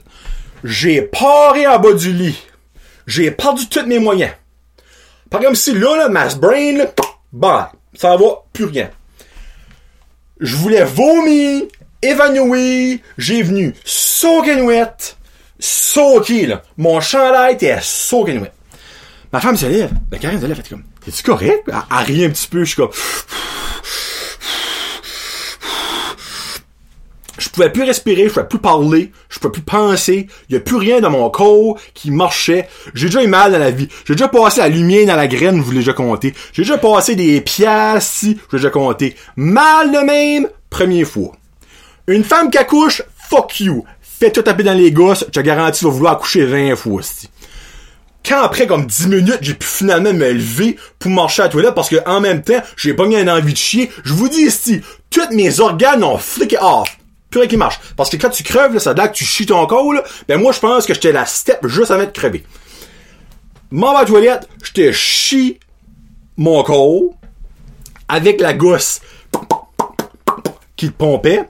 J'ai 0.64 1.02
paré 1.02 1.68
en 1.68 1.80
bas 1.80 1.94
du 1.94 2.12
lit. 2.12 2.42
J'ai 3.08 3.32
perdu 3.32 3.68
tous 3.68 3.86
mes 3.86 4.00
moyens. 4.00 4.32
Par 5.30 5.42
comme 5.42 5.56
si 5.56 5.74
là, 5.74 5.98
là, 5.98 6.10
ma 6.10 6.28
brain, 6.36 6.78
là, 6.78 6.86
bah, 7.32 7.72
ça 7.94 8.16
va, 8.16 8.46
plus 8.54 8.66
rien. 8.66 8.90
Je 10.40 10.56
voulais 10.56 10.84
vomir, 10.84 11.64
évanouir, 12.02 13.00
j'ai 13.18 13.42
venu 13.42 13.74
sauganouette, 13.84 15.18
sauter, 15.60 16.46
là. 16.46 16.62
Mon 16.78 17.00
chandail 17.00 17.56
était 17.56 17.78
sauganouette. 17.82 18.54
Ma 19.32 19.42
femme 19.42 19.58
se 19.58 19.66
lève. 19.66 19.92
Ben, 20.10 20.20
Karine 20.20 20.40
se 20.40 20.46
lève, 20.46 20.58
elle 20.58 20.64
fait 20.64 20.70
comme, 20.70 20.84
t'es-tu 21.04 21.24
correct? 21.24 21.64
Elle, 21.68 22.26
un 22.26 22.30
petit 22.30 22.48
peu, 22.48 22.64
je 22.64 22.70
suis 22.70 22.76
comme, 22.76 22.92
je 27.38 27.50
pouvais 27.50 27.72
plus 27.72 27.84
respirer, 27.84 28.28
je 28.28 28.34
pouvais 28.34 28.48
plus 28.48 28.60
parler, 28.60 29.12
je 29.30 29.40
pouvais 29.40 29.52
plus 29.52 29.62
penser, 29.62 30.28
il 30.50 30.54
y 30.54 30.58
a 30.58 30.62
plus 30.62 30.78
rien 30.78 31.02
dans 31.02 31.10
mon 31.10 31.30
corps 31.30 31.78
qui 31.94 32.12
marchait. 32.12 32.68
J'ai 32.94 33.08
déjà 33.08 33.24
eu 33.24 33.28
mal 33.28 33.52
dans 33.52 33.60
la 33.60 33.72
vie. 33.72 33.88
J'ai 34.06 34.16
déjà 34.16 34.28
passé 34.28 34.62
la 34.62 34.70
lumière 34.70 35.08
dans 35.08 35.16
la 35.16 35.28
graine, 35.28 35.60
vous 35.60 35.72
l'avez 35.72 35.80
déjà 35.80 35.94
compté. 35.94 36.34
J'ai 36.54 36.64
déjà 36.64 36.78
passé 36.78 37.16
des 37.16 37.42
pièces, 37.42 38.08
si, 38.08 38.38
je 38.50 38.56
l'ai 38.56 38.62
déjà 38.62 38.70
compté. 38.70 39.16
Mal 39.36 39.92
de 39.92 40.00
même, 40.00 40.50
première 40.70 41.08
fois. 41.08 41.34
Une 42.08 42.24
femme 42.24 42.50
qui 42.50 42.58
accouche, 42.58 43.02
fuck 43.30 43.60
you. 43.60 43.84
Fais-toi 44.02 44.44
taper 44.44 44.64
dans 44.64 44.78
les 44.78 44.92
gosses, 44.92 45.26
je 45.28 45.32
te 45.32 45.40
garantis, 45.42 45.80
tu 45.80 45.86
vas 45.86 45.92
vouloir 45.92 46.14
accoucher 46.14 46.46
20 46.46 46.76
fois, 46.76 47.02
si. 47.02 47.30
Quand 48.28 48.42
après 48.42 48.66
comme 48.66 48.88
10 48.88 49.08
minutes, 49.08 49.38
j'ai 49.42 49.54
pu 49.54 49.68
finalement 49.68 50.12
me 50.12 50.32
lever 50.32 50.78
pour 50.98 51.12
marcher 51.12 51.44
à 51.44 51.46
la 51.46 51.52
toilette 51.52 51.76
parce 51.76 51.90
que 51.90 51.98
en 52.08 52.22
même 52.22 52.42
temps, 52.42 52.62
j'ai 52.76 52.96
pas 52.96 53.06
mis 53.06 53.18
une 53.18 53.30
envie 53.30 53.54
de 53.54 53.58
chier, 53.58 53.92
je 54.04 54.14
vous 54.14 54.30
dis 54.30 54.42
ici, 54.42 54.82
tous 55.12 55.32
mes 55.32 55.60
organes 55.60 56.04
ont 56.04 56.18
flické 56.18 56.58
off 56.60 56.88
qui 57.48 57.58
marche. 57.58 57.80
Parce 57.96 58.10
que 58.10 58.18
quand 58.18 58.30
tu 58.30 58.44
creves, 58.44 58.78
ça 58.80 58.92
a 58.92 59.08
que 59.08 59.14
tu 59.14 59.26
chies 59.26 59.46
ton 59.46 59.66
là, 59.68 60.04
ben 60.28 60.40
moi, 60.40 60.52
je 60.52 60.60
pense 60.60 60.86
que 60.86 60.94
j'étais 60.94 61.12
la 61.12 61.26
step 61.26 61.66
juste 61.68 61.92
avant 61.92 62.06
de 62.06 62.12
crever. 62.12 62.44
m'en 63.72 63.92
vais 63.92 63.98
à 63.98 64.02
la 64.02 64.08
toilette, 64.08 64.50
te 64.74 64.92
chie 64.92 65.60
mon 66.38 66.64
corps 66.64 67.14
avec 68.08 68.42
la 68.42 68.54
gosse 68.54 69.02
qui 70.76 70.92
pompait. 70.92 71.44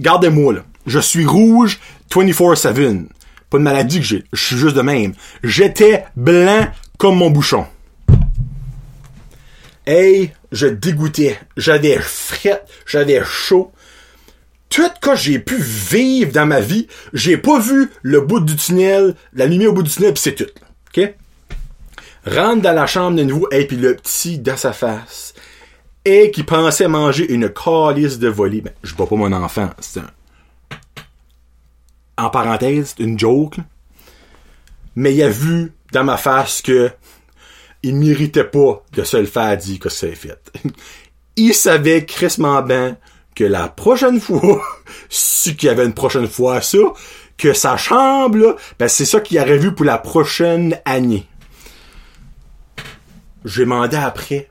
Gardez-moi, 0.00 0.54
là. 0.54 0.60
Je 0.86 0.98
suis 0.98 1.24
rouge 1.24 1.78
24-7. 2.10 3.06
Pas 3.50 3.58
de 3.58 3.62
maladie 3.62 4.00
que 4.00 4.06
j'ai. 4.06 4.24
Je 4.32 4.44
suis 4.44 4.56
juste 4.56 4.76
de 4.76 4.82
même. 4.82 5.14
J'étais 5.44 6.04
blanc 6.16 6.66
comme 6.98 7.16
mon 7.16 7.30
bouchon. 7.30 7.66
Hey, 9.86 10.32
je 10.50 10.66
dégoûtais. 10.66 11.38
J'avais 11.56 11.98
fret, 11.98 12.62
j'avais 12.86 13.22
chaud. 13.24 13.71
Tout 14.72 14.90
que 15.02 15.14
j'ai 15.14 15.38
pu 15.38 15.56
vivre 15.60 16.32
dans 16.32 16.46
ma 16.46 16.60
vie, 16.60 16.86
j'ai 17.12 17.36
pas 17.36 17.58
vu 17.58 17.90
le 18.00 18.22
bout 18.22 18.40
du 18.40 18.56
tunnel, 18.56 19.14
la 19.34 19.44
lumière 19.44 19.68
au 19.68 19.74
bout 19.74 19.82
du 19.82 19.90
tunnel, 19.90 20.14
pis 20.14 20.22
c'est 20.22 20.34
tout. 20.34 20.46
OK? 20.96 21.14
Rentre 22.24 22.62
dans 22.62 22.72
la 22.72 22.86
chambre 22.86 23.18
de 23.18 23.22
nouveau, 23.22 23.48
et 23.50 23.66
puis 23.66 23.76
le 23.76 23.96
petit 23.96 24.38
dans 24.38 24.56
sa 24.56 24.72
face. 24.72 25.34
Et 26.06 26.30
qui 26.30 26.42
pensait 26.42 26.88
manger 26.88 27.30
une 27.30 27.50
calice 27.50 28.18
de 28.18 28.28
volée. 28.28 28.62
Ben, 28.62 28.72
je 28.82 28.94
vois 28.94 29.06
pas 29.06 29.16
mon 29.16 29.30
enfant. 29.32 29.68
C'est 29.78 30.00
un... 30.00 30.10
En 32.16 32.30
parenthèse, 32.30 32.94
c'est 32.96 33.04
une 33.04 33.18
joke. 33.18 33.56
Mais 34.96 35.14
il 35.14 35.22
a 35.22 35.28
vu 35.28 35.72
dans 35.92 36.04
ma 36.04 36.16
face 36.16 36.62
que 36.62 36.90
il 37.82 37.94
méritait 37.96 38.44
pas 38.44 38.82
de 38.94 39.04
se 39.04 39.18
le 39.18 39.26
faire 39.26 39.54
dire 39.58 39.80
que 39.80 39.90
c'est 39.90 40.14
fait. 40.14 40.40
il 41.36 41.52
savait 41.52 42.06
crissement 42.06 42.62
bien 42.62 42.96
que 43.34 43.44
la 43.44 43.68
prochaine 43.68 44.20
fois, 44.20 44.62
si 45.08 45.56
qu'il 45.56 45.68
y 45.68 45.70
avait 45.70 45.84
une 45.84 45.94
prochaine 45.94 46.28
fois 46.28 46.60
ça, 46.60 46.78
que 47.38 47.52
sa 47.52 47.76
chambre, 47.76 48.56
ben 48.78 48.88
c'est 48.88 49.04
ça 49.04 49.20
qu'il 49.20 49.38
aurait 49.38 49.58
vu 49.58 49.74
pour 49.74 49.84
la 49.84 49.98
prochaine 49.98 50.78
année. 50.84 51.26
J'ai 53.44 53.62
demandé 53.62 53.96
après, 53.96 54.48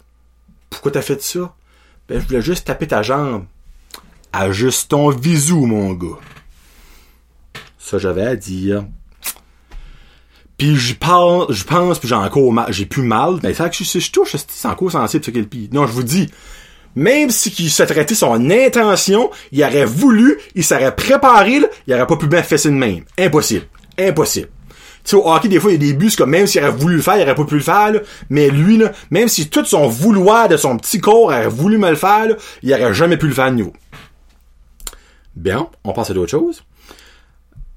pourquoi 0.70 0.92
t'as 0.92 1.02
fait 1.02 1.22
ça? 1.22 1.54
Ben, 2.10 2.20
je 2.20 2.28
voulais 2.28 2.42
juste 2.42 2.66
taper 2.66 2.88
ta 2.88 3.04
jambe. 3.04 3.46
Ajuste 4.34 4.90
ton 4.90 5.10
visou, 5.10 5.66
mon 5.66 5.94
gars. 5.94 6.20
Ça, 7.78 7.98
j'avais 7.98 8.26
à 8.26 8.36
dire. 8.36 8.86
Puis 10.58 10.76
je 10.76 10.94
pense, 10.94 11.52
je 11.52 11.64
pense, 11.64 12.00
puis 12.00 12.08
j'ai 12.08 12.16
encore 12.16 12.52
mal, 12.52 12.72
j'ai 12.72 12.86
plus 12.86 13.02
mal. 13.04 13.40
Ben, 13.42 13.54
ça 13.54 13.70
que 13.70 13.76
je, 13.76 14.00
je 14.00 14.12
touche, 14.12 14.36
c'est 14.36 14.68
encore 14.68 14.92
sensible, 14.92 15.24
ce 15.24 15.32
qu'il 15.32 15.70
Non, 15.72 15.88
je 15.88 15.92
vous 15.92 16.04
dis, 16.04 16.30
même 16.96 17.30
si 17.30 17.70
s'est 17.70 17.86
traité 17.86 18.16
son 18.16 18.50
intention, 18.50 19.30
il 19.52 19.64
aurait 19.64 19.86
voulu, 19.86 20.38
il 20.56 20.64
serait 20.64 20.96
préparé, 20.96 21.62
il 21.88 21.94
aurait 21.94 22.08
pas 22.08 22.18
pu 22.18 22.28
bien 22.28 22.44
fesser 22.44 22.70
de 22.70 22.76
même. 22.76 23.04
Impossible. 23.18 23.66
Impossible. 23.98 24.50
Tu 25.04 25.12
sais, 25.12 25.16
au 25.16 25.28
hockey, 25.28 25.48
des 25.48 25.60
fois, 25.60 25.72
il 25.72 25.82
y 25.82 25.90
a 25.90 25.92
des 25.92 25.98
buts 25.98 26.12
comme 26.16 26.30
même 26.30 26.46
s'il 26.46 26.62
aurait 26.62 26.72
voulu 26.72 26.98
le 26.98 27.02
faire, 27.02 27.18
il 27.18 27.24
aurait 27.24 27.36
pas 27.36 27.44
pu 27.44 27.56
le 27.56 27.62
faire. 27.62 27.92
Mais 28.30 28.50
lui, 28.50 28.78
là, 28.78 28.92
même 29.10 29.28
si 29.28 29.50
tout 29.50 29.66
son 29.66 29.88
vouloir 29.88 30.48
de 30.48 30.58
son 30.58 30.78
petit 30.78 31.00
corps 31.00 31.24
aurait 31.24 31.48
voulu 31.48 31.78
me 31.78 31.90
le 31.90 31.96
faire, 31.96 32.28
il 32.62 32.74
aurait 32.74 32.94
jamais 32.94 33.18
pu 33.18 33.28
le 33.28 33.34
faire 33.34 33.52
de 33.52 33.58
nouveau. 33.58 33.74
Bien, 35.36 35.70
on 35.84 35.94
passe 35.94 36.12
à 36.12 36.14
d'autres 36.14 36.32
choses. 36.32 36.64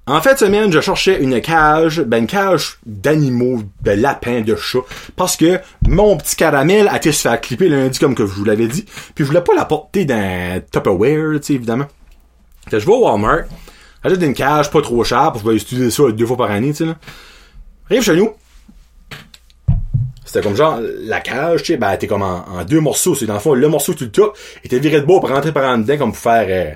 En 0.07 0.21
fait, 0.21 0.39
semaine, 0.39 0.71
je 0.71 0.83
cherchais 0.83 1.23
une 1.23 1.41
cage, 1.41 2.03
ben 2.03 2.19
une 2.19 2.27
cage 2.27 2.79
d'animaux, 2.85 3.63
de 3.83 3.93
lapins, 3.93 4.43
de 4.43 4.55
chats, 4.55 4.85
parce 5.17 5.35
que 5.35 5.59
mon 5.89 6.19
petit 6.19 6.37
caramel 6.37 6.89
a 6.89 6.99
été 6.99 7.11
se 7.11 7.23
faire 7.23 7.41
clipper 7.41 7.71
lundi 7.71 7.99
comme 7.99 8.15
que 8.15 8.27
je 8.27 8.33
vous 8.33 8.45
l'avais 8.45 8.69
dit, 8.69 8.85
puis 9.15 9.25
je 9.25 9.25
voulais 9.25 9.41
pas 9.41 9.55
la 9.55 9.65
porter 9.65 10.05
dans 10.05 10.63
Tupperware, 10.71 11.41
tu 11.41 11.47
sais, 11.47 11.53
évidemment. 11.55 11.87
Fait 12.69 12.81
je 12.81 12.85
vais 12.85 12.93
au 12.93 13.07
Walmart, 13.07 13.45
j'achète 14.03 14.23
une 14.23 14.35
cage 14.35 14.71
pas 14.71 14.83
trop 14.83 15.03
chère, 15.05 15.33
que 15.33 15.39
je 15.39 15.45
vais 15.45 15.57
utiliser 15.57 15.91
ça 15.91 16.03
deux 16.13 16.27
fois 16.27 16.37
par 16.37 16.51
année, 16.51 16.73
tu 16.73 16.85
sais, 16.85 16.85
là. 16.85 18.03
Chez 18.03 18.17
nous. 18.17 18.31
C'était 20.27 20.43
comme 20.43 20.57
genre, 20.57 20.81
la 20.83 21.21
cage, 21.21 21.63
tu 21.63 21.73
sais, 21.73 21.77
ben, 21.79 21.93
était 21.93 22.09
comme 22.09 22.23
en, 22.23 22.63
deux 22.69 22.81
morceaux, 22.81 23.15
c'est 23.15 23.25
dans 23.25 23.35
le 23.35 23.41
fond, 23.41 23.55
le 23.55 23.69
morceau 23.69 23.95
tout 23.95 24.05
le 24.05 24.11
top, 24.11 24.37
était 24.65 24.79
viré 24.79 25.01
de 25.01 25.07
bois 25.07 25.21
pour 25.21 25.31
rentrer 25.31 25.53
par 25.53 25.65
en 25.65 25.79
dedans, 25.79 25.97
comme 25.97 26.13
pour 26.13 26.21
faire, 26.21 26.47
euh, 26.51 26.75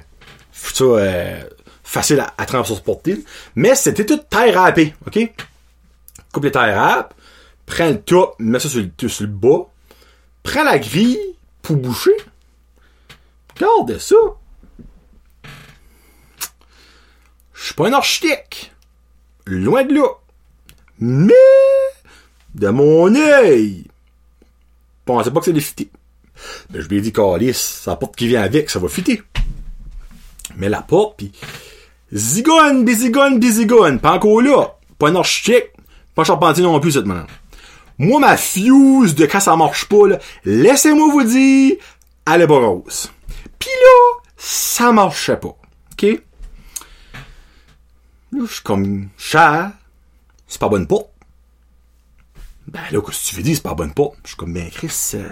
ça, 0.53 0.85
euh, 0.85 1.41
facile 1.89 2.23
à, 2.37 2.45
transporter. 2.45 3.25
Mais 3.55 3.75
c'était 3.75 4.05
tout 4.05 4.19
taille 4.19 4.51
râpée, 4.51 4.95
OK? 5.07 5.19
Coupe 6.33 6.45
les 6.45 6.53
tailles 6.53 6.75
râpes, 6.75 7.15
prends 7.65 7.89
le 7.89 8.01
top, 8.01 8.37
mets 8.39 8.61
ça 8.61 8.69
sur 8.69 8.83
le, 8.83 9.09
sur 9.09 9.25
le 9.25 9.33
bas, 9.33 9.67
prends 10.43 10.65
la 10.65 10.79
grille 10.79 11.19
pour 11.63 11.77
boucher. 11.77 12.13
Regarde 13.55 13.99
ça. 13.99 14.17
Je 17.55 17.65
suis 17.65 17.75
pas 17.75 17.89
un 17.89 17.95
architecte. 17.95 18.71
Loin 19.47 19.83
de 19.85 19.95
là. 19.95 20.09
Mais, 20.99 21.33
de 22.55 22.69
mon 22.69 23.15
œil, 23.15 23.87
pensais 25.07 25.31
pas 25.31 25.41
que 25.41 25.47
c'était 25.47 25.61
fité. 25.61 25.91
Ben, 26.69 26.83
je 26.83 26.89
lui 26.89 26.99
ai 26.99 27.01
dit, 27.01 27.13
Calice, 27.15 27.85
la 27.87 27.97
porte 27.97 28.15
qui 28.15 28.29
vient 28.29 28.43
avec, 28.43 28.69
ça 28.69 28.79
va 28.79 28.89
fitter. 28.89 29.23
Mais 30.57 30.69
la 30.69 30.83
porte, 30.83 31.17
pis 31.17 31.33
Zigone, 32.13 32.85
bizigone, 32.85 33.39
bizigone. 33.39 34.01
Pas 34.01 34.13
encore 34.13 34.41
là. 34.41 34.77
Pas 34.99 35.11
un 35.11 35.17
architecte. 35.17 35.77
Pas 36.15 36.25
charpentier 36.25 36.63
non 36.63 36.81
plus, 36.81 36.93
cette 36.93 37.07
manière. 37.07 37.27
Moi, 37.99 38.21
ma 38.21 38.37
fuse 38.37 39.15
de 39.15 39.27
quand 39.27 39.41
ça 39.41 39.57
marche 39.57 39.87
pas, 39.87 40.19
laissez-moi 40.45 41.13
vous 41.13 41.25
dire, 41.25 41.77
elle 42.27 42.43
est 42.43 42.45
rose. 42.45 43.11
Pis 43.59 43.69
là, 43.69 44.23
ça 44.37 44.93
marchait 44.93 45.37
pas. 45.37 45.57
OK? 45.93 46.03
Là, 48.33 48.45
je 48.47 48.53
suis 48.53 48.63
comme, 48.63 49.09
cher. 49.17 49.73
C'est 50.47 50.61
pas 50.61 50.69
bonne 50.69 50.87
porte. 50.87 51.11
Ben 52.69 52.81
là, 52.91 53.01
qu'est-ce 53.01 53.25
que 53.25 53.29
tu 53.31 53.37
veux 53.37 53.43
dire, 53.43 53.57
c'est 53.57 53.63
pas 53.63 53.75
bonne 53.75 53.93
porte? 53.93 54.17
Je 54.23 54.29
suis 54.29 54.37
comme, 54.37 54.53
ben 54.53 54.71
Chris, 54.71 55.13
euh, 55.15 55.29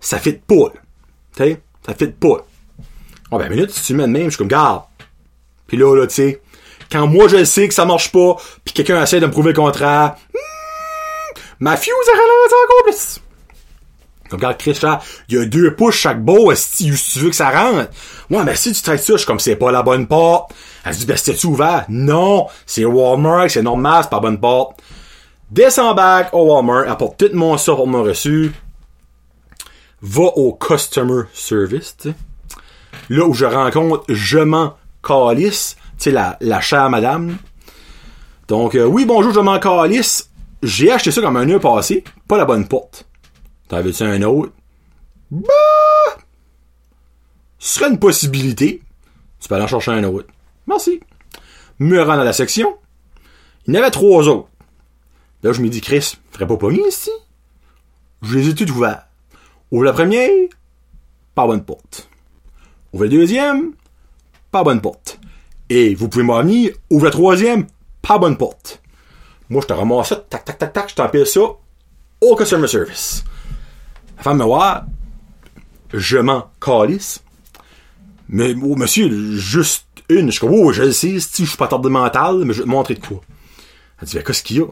ça 0.00 0.18
fit 0.18 0.34
pas, 0.34 0.54
là. 0.54 0.80
T'sais? 1.32 1.62
Ça 1.84 1.94
fit 1.94 2.08
pas. 2.08 2.46
Oh 3.30 3.38
ben 3.38 3.50
minute, 3.50 3.70
si 3.70 3.82
tu 3.82 3.94
mets 3.94 4.04
de 4.04 4.08
même, 4.08 4.24
je 4.24 4.30
suis 4.30 4.38
comme, 4.38 4.48
garde. 4.48 4.84
Puis 5.68 5.76
là, 5.76 5.94
là, 5.94 6.06
tu 6.08 6.14
sais, 6.14 6.42
quand 6.90 7.06
moi 7.06 7.28
je 7.28 7.44
sais 7.44 7.68
que 7.68 7.74
ça 7.74 7.84
marche 7.84 8.10
pas, 8.10 8.36
puis 8.64 8.74
quelqu'un 8.74 9.00
essaie 9.00 9.20
de 9.20 9.26
me 9.26 9.30
prouver 9.30 9.52
le 9.52 9.56
contraire, 9.56 10.16
hmm, 10.34 11.40
ma 11.60 11.76
fuse 11.76 11.92
a 11.92 12.16
ralenti 12.16 12.54
encore 12.64 12.84
plus. 12.84 13.20
Comme 14.28 14.40
quand 14.40 14.54
Chris 14.58 14.78
il 15.28 15.34
y 15.34 15.38
a 15.38 15.44
deux 15.46 15.74
pouces 15.74 15.94
chaque 15.94 16.22
beau, 16.22 16.52
si 16.54 16.90
tu 16.90 17.18
veux 17.18 17.30
que 17.30 17.36
ça 17.36 17.50
rentre. 17.50 17.90
Ouais, 18.30 18.44
mais 18.44 18.56
si 18.56 18.72
tu 18.72 18.82
traites 18.82 19.02
ça, 19.02 19.14
je 19.14 19.18
suis 19.18 19.26
comme 19.26 19.40
c'est 19.40 19.56
pas 19.56 19.70
la 19.70 19.82
bonne 19.82 20.06
porte. 20.06 20.52
Elle 20.84 20.94
dit, 20.94 21.06
ben 21.06 21.16
c'était-tu 21.16 21.46
ouvert? 21.46 21.84
Non, 21.88 22.46
c'est 22.66 22.84
Walmart, 22.84 23.50
c'est 23.50 23.62
normal, 23.62 24.02
c'est 24.02 24.10
pas 24.10 24.16
la 24.16 24.22
bonne 24.22 24.40
porte. 24.40 24.80
Descends 25.50 25.94
back 25.94 26.28
au 26.32 26.52
Walmart, 26.52 26.90
apporte 26.90 27.16
tout 27.18 27.30
mon 27.32 27.56
ça 27.56 27.74
pour 27.74 27.86
mon 27.86 28.02
reçu. 28.02 28.52
Va 30.02 30.24
au 30.24 30.52
customer 30.52 31.22
service, 31.32 31.96
tu 31.98 32.10
sais. 32.10 32.14
Là 33.08 33.24
où 33.26 33.32
je 33.32 33.46
rencontre, 33.46 34.04
je 34.08 34.38
m'en 34.38 34.74
calice, 35.08 35.76
tu 35.96 36.04
sais, 36.04 36.10
la, 36.10 36.36
la 36.40 36.60
chère 36.60 36.90
madame. 36.90 37.38
Donc, 38.46 38.74
euh, 38.74 38.84
oui, 38.84 39.06
bonjour, 39.06 39.32
je 39.32 39.40
m'en 39.40 39.58
calice. 39.58 40.30
J'ai 40.62 40.92
acheté 40.92 41.10
ça 41.10 41.20
comme 41.20 41.36
un 41.36 41.48
heure 41.48 41.60
passé, 41.60 42.04
pas 42.26 42.36
la 42.36 42.44
bonne 42.44 42.68
porte. 42.68 43.06
T'en 43.68 43.82
veux-tu 43.82 44.02
un 44.02 44.22
autre? 44.22 44.52
Bah! 45.30 45.48
Ce 47.58 47.74
serait 47.74 47.90
une 47.90 47.98
possibilité. 47.98 48.82
Tu 49.40 49.48
peux 49.48 49.54
aller 49.54 49.64
en 49.64 49.68
chercher 49.68 49.92
un 49.92 50.04
autre. 50.04 50.28
Merci. 50.66 51.00
Me 51.78 52.00
rendre 52.02 52.20
à 52.20 52.24
la 52.24 52.32
section. 52.32 52.76
Il 53.66 53.74
y 53.74 53.78
en 53.78 53.80
avait 53.80 53.90
trois 53.90 54.26
autres. 54.28 54.48
Là, 55.42 55.52
je 55.52 55.60
me 55.60 55.68
dis, 55.68 55.80
Chris, 55.80 56.16
ferais 56.32 56.46
pas 56.46 56.56
pas 56.56 56.70
ici? 56.70 57.10
Je 58.22 58.36
les 58.36 58.48
ai 58.48 58.54
toutes 58.54 58.70
ouverts. 58.70 59.06
Ouvre 59.70 59.84
la 59.84 59.92
première, 59.92 60.30
pas 61.34 61.46
bonne 61.46 61.64
porte. 61.64 62.08
Ouvre 62.92 63.04
la 63.04 63.10
deuxième, 63.10 63.74
pas 64.50 64.64
bonne 64.64 64.80
porte. 64.80 65.18
Et 65.70 65.94
vous 65.94 66.08
pouvez 66.08 66.24
m'en 66.24 66.40
venir, 66.40 66.72
ouvre 66.90 67.04
la 67.04 67.10
troisième, 67.10 67.66
pas 68.02 68.18
bonne 68.18 68.36
porte. 68.36 68.80
Moi, 69.50 69.62
je 69.62 69.66
te 69.66 69.72
ramasse 69.72 70.08
ça, 70.08 70.16
tac, 70.16 70.44
tac, 70.44 70.58
tac, 70.58 70.72
tac, 70.72 70.90
je 70.90 70.94
t'empile 70.94 71.26
ça 71.26 71.40
au 72.20 72.36
customer 72.36 72.68
service. 72.68 73.24
La 74.16 74.22
femme 74.22 74.38
me 74.38 74.44
voit, 74.44 74.84
je 75.92 76.18
m'en 76.18 76.50
calisse. 76.60 77.22
Mais, 78.28 78.54
oh, 78.62 78.76
monsieur, 78.76 79.36
juste 79.36 79.86
une. 80.08 80.26
Je 80.26 80.32
suis 80.32 80.40
comme, 80.40 80.54
oh, 80.54 80.72
je 80.72 80.82
le 80.82 80.92
sais, 80.92 81.20
si 81.20 81.44
je 81.44 81.48
suis 81.48 81.56
pas 81.56 81.68
de 81.68 81.88
mental, 81.88 82.44
mais 82.44 82.52
je 82.52 82.58
vais 82.58 82.64
te 82.64 82.68
montrer 82.70 82.94
de 82.94 83.04
quoi. 83.04 83.20
Elle 84.00 84.08
dit, 84.08 84.16
ben, 84.16 84.24
qu'est-ce 84.24 84.42
qu'il 84.42 84.58
y 84.58 84.60
a? 84.60 84.66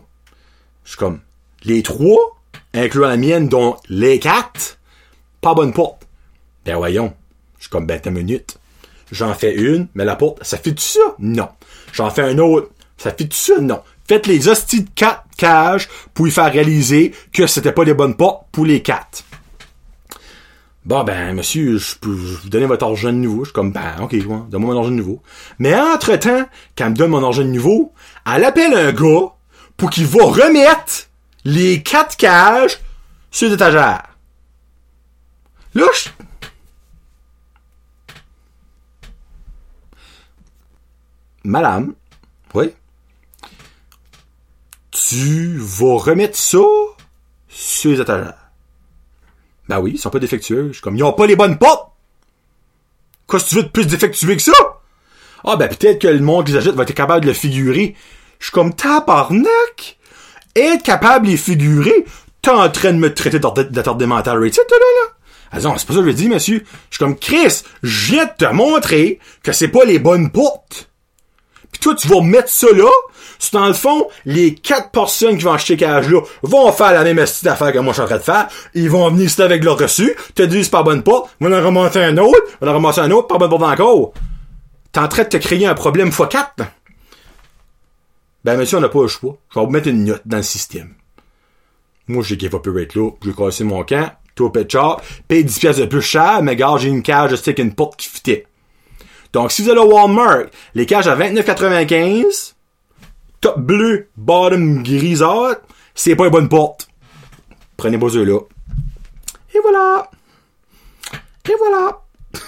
Je 0.84 0.90
suis 0.90 0.98
comme, 0.98 1.20
les 1.62 1.82
trois, 1.82 2.38
incluant 2.74 3.08
la 3.08 3.16
mienne, 3.16 3.48
dont 3.48 3.76
les 3.88 4.18
quatre, 4.18 4.78
pas 5.40 5.54
bonne 5.54 5.72
porte. 5.72 6.06
Ben, 6.64 6.76
voyons. 6.76 7.14
Je 7.58 7.64
suis 7.64 7.70
comme, 7.70 7.86
ben, 7.86 8.00
t'as 8.00 8.10
minute. 8.10 8.58
J'en 9.12 9.34
fais 9.34 9.54
une, 9.54 9.88
mais 9.94 10.04
la 10.04 10.16
porte, 10.16 10.42
ça 10.42 10.58
fait 10.58 10.72
tout 10.72 10.82
ça? 10.82 11.14
Non. 11.18 11.48
J'en 11.92 12.10
fais 12.10 12.22
un 12.22 12.38
autre. 12.38 12.70
Ça 12.96 13.10
fait 13.10 13.26
tout 13.28 13.36
ça? 13.36 13.60
Non. 13.60 13.82
Faites 14.08 14.26
les 14.26 14.48
hosties 14.48 14.82
de 14.82 14.90
quatre 14.94 15.24
cages 15.36 15.88
pour 16.14 16.28
y 16.28 16.30
faire 16.30 16.52
réaliser 16.52 17.12
que 17.32 17.46
c'était 17.46 17.72
pas 17.72 17.84
les 17.84 17.94
bonnes 17.94 18.16
portes 18.16 18.46
pour 18.52 18.64
les 18.64 18.82
quatre. 18.82 19.24
Bon, 20.84 21.02
ben, 21.02 21.34
monsieur, 21.34 21.78
je 21.78 21.96
peux 21.96 22.10
vous 22.10 22.48
donner 22.48 22.66
votre 22.66 22.86
argent 22.86 23.08
de 23.08 23.18
nouveau. 23.18 23.40
Je 23.40 23.48
suis 23.48 23.54
comme, 23.54 23.72
ben, 23.72 23.96
ok, 24.00 24.12
ouais, 24.12 24.20
donne-moi 24.48 24.72
mon 24.72 24.78
argent 24.78 24.90
de 24.90 24.96
nouveau. 24.96 25.20
Mais 25.58 25.74
entre-temps, 25.74 26.46
quand 26.78 26.84
elle 26.84 26.90
me 26.90 26.96
donne 26.96 27.10
mon 27.10 27.24
argent 27.24 27.42
de 27.42 27.48
nouveau, 27.48 27.92
elle 28.24 28.44
appelle 28.44 28.72
un 28.72 28.92
gars 28.92 29.32
pour 29.76 29.90
qu'il 29.90 30.06
va 30.06 30.24
remettre 30.24 31.08
les 31.44 31.82
quatre 31.82 32.16
cages 32.16 32.78
sur 33.32 33.50
l'étagère. 33.50 34.16
Là, 35.74 35.86
je... 35.92 36.08
Madame, 41.46 41.94
oui, 42.54 42.74
tu 44.90 45.56
vas 45.58 45.96
remettre 45.96 46.36
ça 46.36 46.58
sur 47.48 47.92
les 47.92 48.00
étagères. 48.00 48.50
Ben 49.68 49.78
oui, 49.78 49.92
ils 49.94 49.98
sont 49.98 50.10
pas 50.10 50.18
défectueux. 50.18 50.68
Je 50.68 50.72
suis 50.72 50.82
comme, 50.82 50.96
ils 50.96 51.04
ont 51.04 51.12
pas 51.12 51.26
les 51.26 51.36
bonnes 51.36 51.56
portes! 51.56 51.92
Qu'est-ce 53.30 53.44
que 53.44 53.48
tu 53.48 53.54
veux 53.54 53.62
de 53.62 53.68
plus 53.68 53.86
défectueux 53.86 54.34
que 54.34 54.42
ça? 54.42 54.52
Ah 55.44 55.54
ben 55.54 55.68
peut-être 55.68 56.00
que 56.00 56.08
le 56.08 56.18
monde 56.18 56.46
qui 56.46 56.52
les 56.52 56.58
achète 56.58 56.74
va 56.74 56.82
être 56.82 56.94
capable 56.94 57.20
de 57.20 57.28
le 57.28 57.34
figurer. 57.34 57.94
Je 58.40 58.46
suis 58.46 58.52
comme, 58.52 58.74
tabarnak! 58.74 59.98
Être 60.56 60.82
capable 60.82 61.26
de 61.26 61.30
les 61.30 61.36
figurer, 61.36 62.06
t'es 62.42 62.50
en 62.50 62.68
train 62.70 62.92
de 62.92 62.98
me 62.98 63.14
traiter 63.14 63.38
d'attardé 63.38 64.06
mental 64.06 64.40
right, 64.40 64.56
là, 64.56 64.64
là? 64.68 65.12
Ah 65.52 65.60
c'est 65.60 65.86
pas 65.86 65.94
ça 65.94 66.00
que 66.00 66.06
je 66.06 66.10
dis, 66.10 66.28
monsieur. 66.28 66.64
Je 66.90 66.96
suis 66.96 66.98
comme, 66.98 67.16
Chris, 67.16 67.62
je 67.84 68.12
viens 68.14 68.24
de 68.24 68.32
te 68.36 68.52
montrer 68.52 69.20
que 69.44 69.52
c'est 69.52 69.68
pas 69.68 69.84
les 69.84 70.00
bonnes 70.00 70.32
portes. 70.32 70.90
Puis 71.72 71.80
toi, 71.80 71.94
tu 71.94 72.08
vas 72.08 72.20
mettre 72.20 72.48
ça 72.48 72.68
là, 72.74 72.90
c'est 73.38 73.52
dans 73.52 73.66
le 73.66 73.74
fond, 73.74 74.08
les 74.24 74.54
quatre 74.54 74.90
personnes 74.90 75.36
qui 75.36 75.44
vont 75.44 75.52
acheter 75.52 75.76
cage 75.76 76.08
là 76.08 76.20
vont 76.42 76.72
faire 76.72 76.92
la 76.92 77.04
même 77.04 77.16
petite 77.16 77.46
affaire 77.46 77.72
que 77.72 77.78
moi 77.78 77.92
je 77.92 77.94
suis 77.94 78.02
en 78.02 78.06
train 78.06 78.16
de 78.16 78.22
faire. 78.22 78.48
Ils 78.74 78.90
vont 78.90 79.10
venir 79.10 79.26
ici 79.26 79.42
avec 79.42 79.62
leur 79.62 79.78
reçu, 79.78 80.14
te 80.34 80.42
disent 80.42 80.68
par 80.68 80.84
bonne 80.84 81.02
porte, 81.02 81.30
vont 81.40 81.52
en 81.52 81.64
remonter 81.64 82.02
un 82.02 82.16
autre, 82.18 82.40
vont 82.60 82.68
en 82.68 82.72
ramasser 82.72 83.00
un 83.00 83.10
autre, 83.10 83.28
par 83.28 83.38
bonne 83.38 83.50
porte 83.50 83.62
encore. 83.62 84.12
T'es 84.92 85.00
en 85.00 85.08
train 85.08 85.24
de 85.24 85.28
te 85.28 85.36
créer 85.36 85.66
un 85.66 85.74
problème 85.74 86.10
x4. 86.10 86.66
Ben 88.44 88.56
monsieur, 88.56 88.78
on 88.78 88.80
n'a 88.80 88.88
pas 88.88 89.02
le 89.02 89.08
choix. 89.08 89.36
Je 89.52 89.58
vais 89.58 89.66
vous 89.66 89.72
mettre 89.72 89.88
une 89.88 90.04
note 90.04 90.22
dans 90.24 90.36
le 90.36 90.42
système. 90.42 90.94
Moi, 92.08 92.22
j'ai 92.22 92.38
give 92.38 92.54
up 92.54 92.66
être 92.78 92.94
là, 92.94 93.10
j'ai 93.22 93.32
cassé 93.32 93.64
mon 93.64 93.82
camp, 93.82 94.12
tout 94.36 94.50
pet 94.50 94.70
shop, 94.70 95.00
paye 95.26 95.44
10 95.44 95.58
pièces 95.58 95.76
de 95.78 95.86
plus 95.86 96.02
cher, 96.02 96.40
mais 96.42 96.54
gars, 96.54 96.76
j'ai 96.78 96.88
une 96.88 97.02
cage 97.02 97.32
de 97.32 97.36
stick 97.36 97.58
une 97.58 97.74
porte 97.74 97.96
qui 97.96 98.08
fitait. 98.08 98.46
Donc, 99.36 99.52
si 99.52 99.60
vous 99.60 99.68
allez 99.68 99.80
au 99.80 99.92
Walmart, 99.92 100.46
les 100.74 100.86
cages 100.86 101.08
à 101.08 101.14
29,95, 101.14 102.54
top 103.42 103.60
bleu, 103.60 104.08
bottom 104.16 104.82
grisâtre, 104.82 105.60
c'est 105.94 106.16
pas 106.16 106.24
une 106.24 106.30
bonne 106.30 106.48
porte. 106.48 106.88
Prenez 107.76 107.98
vos 107.98 108.16
œufs 108.16 108.26
là. 108.26 108.38
Et 109.54 109.58
voilà. 109.60 110.10
Et 111.50 111.54
voilà. 111.58 112.00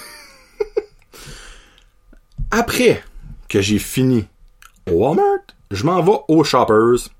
Après 2.49 3.03
que 3.47 3.61
j'ai 3.61 3.77
fini 3.77 4.25
au 4.89 4.93
Walmart, 4.93 5.45
je 5.69 5.83
m'en 5.83 6.01
vais 6.01 6.17
au 6.27 6.43
Shoppers 6.43 7.11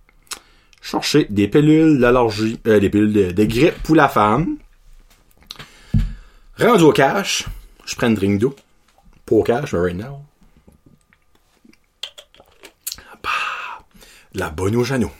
chercher 0.81 1.27
des 1.29 1.47
pilules 1.47 1.99
d'allergie, 1.99 2.59
euh, 2.65 2.79
des 2.79 2.89
pilules 2.89 3.35
de, 3.35 3.43
grippe 3.43 3.83
pour 3.83 3.95
la 3.95 4.09
femme. 4.09 4.57
Rendu 6.57 6.85
au 6.85 6.91
cash, 6.91 7.45
je 7.85 7.95
prends 7.95 8.07
une 8.07 8.15
drink 8.15 8.39
d'eau. 8.39 8.55
Au 9.29 9.43
cash, 9.43 9.73
mais 9.73 9.79
right 9.79 9.95
now. 9.95 10.23
Bah, 13.23 13.29
la 14.33 14.49
bonne 14.49 14.75
au 14.75 14.83
Jeannot. 14.83 15.11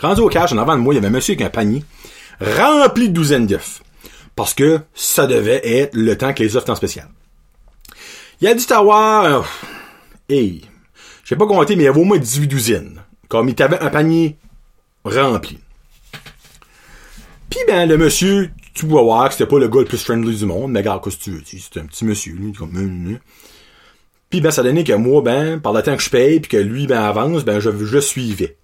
Rendu 0.00 0.22
au 0.22 0.28
cash, 0.28 0.52
en 0.52 0.58
avant 0.58 0.76
de 0.76 0.80
moi, 0.80 0.94
il 0.94 0.96
y 0.96 0.98
avait 0.98 1.08
un 1.08 1.10
monsieur 1.10 1.34
avec 1.34 1.46
un 1.46 1.50
panier 1.50 1.84
rempli 2.40 3.08
de 3.08 3.14
douzaines 3.14 3.46
d'œufs. 3.46 3.82
Parce 4.34 4.54
que 4.54 4.80
ça 4.94 5.26
devait 5.26 5.60
être 5.62 5.94
le 5.94 6.16
temps 6.16 6.32
que 6.32 6.42
les 6.42 6.56
œufs 6.56 6.62
étaient 6.62 6.70
en 6.70 6.76
spécial. 6.76 7.08
Il 8.40 8.48
y 8.48 8.48
a 8.48 8.54
du 8.54 8.72
avoir, 8.72 9.24
euh, 9.24 9.42
hey, 10.30 10.62
j'ai 11.24 11.36
pas 11.36 11.46
compté, 11.46 11.76
mais 11.76 11.82
il 11.82 11.86
y 11.86 11.88
avait 11.88 12.00
au 12.00 12.04
moins 12.04 12.18
18 12.18 12.46
douzaines. 12.46 13.02
Comme 13.28 13.50
il 13.50 13.62
avait 13.62 13.78
un 13.80 13.90
panier 13.90 14.38
rempli. 15.04 15.58
Puis 17.50 17.60
ben, 17.66 17.88
le 17.88 17.98
monsieur, 17.98 18.52
tu 18.74 18.86
vois 18.86 19.02
voir 19.02 19.28
que 19.28 19.34
c'était 19.34 19.46
pas 19.46 19.58
le 19.58 19.68
gars 19.68 19.80
le 19.80 19.86
plus 19.86 20.02
friendly 20.02 20.36
du 20.36 20.46
monde, 20.46 20.72
mais 20.72 20.80
regarde, 20.80 21.02
qu'est-ce 21.02 21.16
que 21.16 21.22
tu 21.22 21.30
veux, 21.30 21.42
c'était 21.44 21.80
un 21.80 21.86
petit 21.86 22.04
monsieur, 22.04 22.34
lui, 22.34 22.52
comme, 22.52 22.76
euh, 22.76 23.12
euh. 23.12 23.18
Puis 24.30 24.40
ben, 24.40 24.50
ça 24.50 24.62
donnait 24.62 24.84
que 24.84 24.92
moi, 24.92 25.22
ben, 25.22 25.60
par 25.60 25.72
le 25.72 25.82
temps 25.82 25.96
que 25.96 26.02
je 26.02 26.10
paye, 26.10 26.40
puis 26.40 26.50
que 26.50 26.56
lui, 26.56 26.86
ben, 26.86 27.00
avance, 27.00 27.44
ben, 27.44 27.58
je, 27.58 27.70
je 27.70 27.98
suivais. 27.98 28.56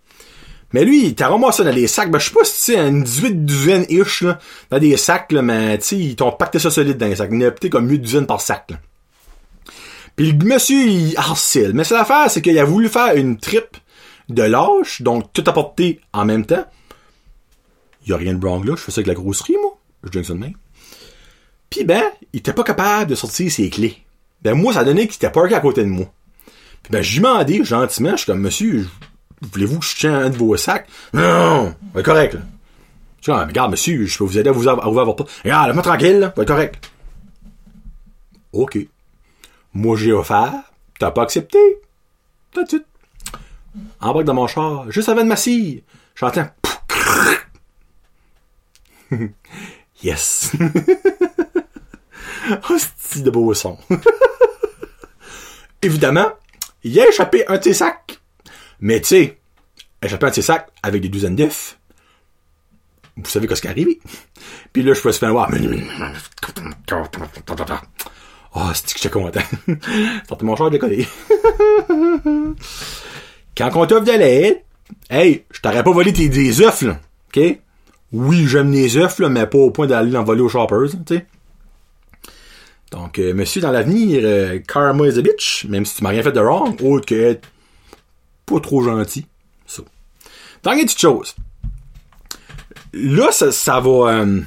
Mais 0.73 0.85
lui, 0.85 1.07
il 1.07 1.15
t'a 1.15 1.29
ramassé 1.29 1.65
dans 1.65 1.73
des 1.73 1.87
sacs, 1.87 2.11
ben, 2.11 2.19
je 2.19 2.29
sais 2.29 2.35
pas 2.35 2.45
si 2.45 2.73
c'est 2.73 2.79
une 2.79 3.03
18 3.03 3.45
douzaines 3.45 3.87
ish, 3.89 4.23
là, 4.23 4.39
dans 4.71 4.79
des 4.79 4.97
sacs, 4.97 5.33
là, 5.33 5.43
mais, 5.43 5.79
tu 5.79 5.85
sais, 5.85 5.97
ils 5.97 6.17
t'ont 6.17 6.33
pacté 6.33 6.59
ça 6.59 6.71
solide 6.71 6.99
dans 6.99 7.07
les 7.07 7.17
sacs. 7.17 7.31
Il 7.33 7.41
y 7.41 7.45
a 7.45 7.51
peut-être 7.51 7.73
comme 7.73 7.89
8 7.89 7.99
douzaines 7.99 8.27
par 8.27 8.41
sac, 8.41 8.71
là. 8.71 8.77
Puis 10.17 10.33
le 10.33 10.45
monsieur, 10.45 10.83
il 10.87 11.17
harcèle. 11.17 11.75
Mais 11.75 11.85
c'est 11.85 11.95
l'affaire, 11.95 12.31
c'est 12.31 12.41
qu'il 12.41 12.59
a 12.59 12.65
voulu 12.65 12.89
faire 12.89 13.15
une 13.17 13.37
trip 13.37 13.77
de 14.31 14.43
lâche, 14.43 15.03
donc 15.03 15.33
tout 15.33 15.45
apporté 15.47 16.01
en 16.13 16.25
même 16.25 16.47
temps. 16.47 16.65
Il 18.05 18.11
y 18.11 18.13
a 18.13 18.17
rien 18.17 18.35
de 18.35 18.45
wrong 18.45 18.65
là, 18.65 18.75
je 18.77 18.83
fais 18.83 18.93
ça 18.93 19.01
avec 19.01 19.09
la 19.09 19.15
grosserie, 19.15 19.57
moi. 19.61 19.76
Puis 21.71 21.85
ben, 21.85 22.03
il 22.33 22.39
était 22.39 22.53
pas 22.53 22.63
capable 22.63 23.11
de 23.11 23.15
sortir 23.15 23.51
ses 23.51 23.71
clés. 23.71 24.03
Ben 24.43 24.55
moi, 24.55 24.73
ça 24.73 24.85
donnait 24.85 25.07
qu'il 25.07 25.17
était 25.17 25.31
parké 25.31 25.55
à 25.55 25.61
côté 25.61 25.83
de 25.83 25.89
moi. 25.89 26.07
Puis 26.83 26.93
ben, 26.93 27.03
j'ai 27.03 27.21
demandé 27.21 27.65
gentiment, 27.65 28.13
je 28.13 28.17
suis 28.17 28.27
comme, 28.27 28.41
monsieur, 28.41 28.87
voulez-vous 29.41 29.81
que 29.81 29.85
je 29.85 29.97
tienne 29.97 30.15
un 30.15 30.31
de 30.31 30.37
vos 30.37 30.57
sacs? 30.57 30.87
Non, 31.13 31.75
non, 31.95 32.03
correct, 32.03 32.35
là. 32.35 32.41
Je 33.19 33.33
suis 33.33 33.33
comme, 33.33 33.49
regarde, 33.49 33.71
monsieur, 33.73 34.07
je 34.07 34.19
peux 34.19 34.25
vous 34.25 34.39
aider 34.39 34.51
à 34.51 34.53
vous 34.53 34.63
votre 34.63 35.17
porte. 35.17 35.31
Regarde, 35.43 35.75
moi 35.75 35.83
tranquille, 35.83 36.21
là, 36.21 36.33
va 36.37 36.43
être 36.43 36.49
correct. 36.49 36.91
OK. 38.53 38.79
Moi, 39.75 39.97
j'ai 39.97 40.13
offert, 40.13 40.53
t'as 40.99 41.11
pas 41.11 41.23
accepté. 41.23 41.59
Tout 42.53 42.63
de 42.65 42.69
suite. 42.69 42.87
Embarque 44.01 44.25
dans 44.25 44.35
mon 44.35 44.47
char, 44.47 44.91
juste 44.91 45.09
avant 45.09 45.23
de 45.23 45.29
m'assire. 45.29 45.83
J'entends. 46.15 46.49
yes. 50.07 50.53
Hostie 52.71 53.23
de 53.23 53.31
beau 53.31 53.53
son. 53.55 53.77
Évidemment, 55.83 56.31
il 56.85 56.99
a 57.01 57.09
échappé 57.09 57.45
un 57.49 57.59
de 57.59 57.65
ses 57.65 57.75
sacs. 57.75 58.21
Mais 58.81 59.01
tu 59.01 59.09
sais, 59.09 59.39
échappé 60.03 60.27
un 60.27 60.31
de 60.31 60.35
ses 60.35 60.43
sacs 60.43 60.69
avec 60.83 61.03
des 61.03 61.09
douzaines 61.09 61.37
d'œufs. 61.37 61.79
Vous 63.17 63.29
savez 63.29 63.49
qu'est-ce 63.49 63.63
qui 63.63 63.67
est 63.67 63.71
arrivé? 63.71 63.99
Puis 64.73 64.83
là, 64.83 64.95
je 64.95 65.07
me 65.07 65.13
suis 65.13 65.21
fait 65.21 65.31
voir. 65.31 65.51
Oh, 68.59 68.71
c'est 68.73 68.87
que 68.87 68.93
j'étais 68.95 69.11
content? 69.11 69.43
Sortez 70.27 70.47
mon 70.47 70.57
char 70.57 70.71
de 70.71 70.79
décoller. 70.79 71.07
Quand 73.55 73.71
on 73.75 73.87
t'offre 73.87 74.05
de 74.05 74.13
l'aide, 74.13 74.63
hey, 75.11 75.45
je 75.51 75.61
t'aurais 75.61 75.85
pas 75.85 75.91
volé 75.91 76.11
tes 76.11 76.31
des 76.31 76.63
œufs, 76.63 76.81
là. 76.81 76.99
OK? 77.29 77.59
Oui, 78.13 78.47
j'aime 78.47 78.73
les 78.73 78.97
œufs, 78.97 79.19
là, 79.19 79.29
mais 79.29 79.47
pas 79.47 79.59
au 79.59 79.71
point 79.71 79.87
d'aller 79.87 80.17
en 80.17 80.25
voler 80.25 80.43
aux 80.43 80.49
shoppers, 80.49 80.91
tu 80.91 81.17
sais. 81.17 81.27
Donc, 82.93 83.19
euh, 83.19 83.35
monsieur, 83.35 83.61
dans 83.61 83.73
l'avenir, 83.73 84.21
euh, 84.25 84.59
karma 84.61 85.09
is 85.09 85.19
a 85.19 85.23
bitch, 85.23 85.67
même 85.69 85.85
si 85.85 85.97
tu 85.97 86.03
m'as 86.05 86.11
rien 86.11 86.23
fait 86.23 86.33
de 86.33 86.41
wrong, 86.41 86.81
autre 86.83 87.05
que 87.05 87.39
pas 88.47 88.61
trop 88.61 88.83
gentil. 88.83 89.27
Ça. 89.67 89.83
Tant 90.63 90.73
une 90.73 90.85
petite 90.85 91.01
chose. 91.01 91.35
Là, 92.93 93.33
ça, 93.33 93.81
va... 93.81 93.91
Euh, 93.91 94.41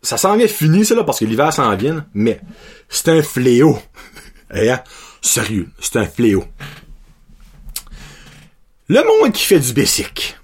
ça 0.00 0.16
s'en 0.16 0.36
vient 0.36 0.46
fini, 0.46 0.84
ça, 0.84 0.94
là, 0.94 1.02
parce 1.02 1.18
que 1.18 1.24
l'hiver 1.24 1.52
s'en 1.52 1.74
vient, 1.76 2.06
mais 2.14 2.40
c'est 2.88 3.08
un 3.08 3.22
fléau. 3.22 3.78
hein? 4.50 4.80
Sérieux, 5.20 5.68
c'est 5.80 5.96
un 5.96 6.06
fléau. 6.06 6.44
Le 8.88 9.02
monde 9.04 9.32
qui 9.32 9.44
fait 9.44 9.58
du 9.58 9.72
basic. 9.72 10.37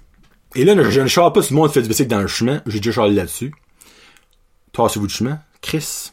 Et 0.55 0.63
là, 0.63 0.89
je 0.89 1.01
ne 1.01 1.07
charle 1.07 1.33
pas 1.33 1.41
si 1.41 1.53
le 1.53 1.59
monde 1.59 1.71
fait 1.71 1.81
du 1.81 1.89
basic 1.89 2.07
dans 2.07 2.21
le 2.21 2.27
chemin. 2.27 2.61
J'ai 2.65 2.79
déjà 2.79 2.93
charlé 2.93 3.13
là-dessus. 3.13 3.53
Tassez-vous 4.71 5.07
du 5.07 5.13
chemin. 5.13 5.39
Chris. 5.61 6.11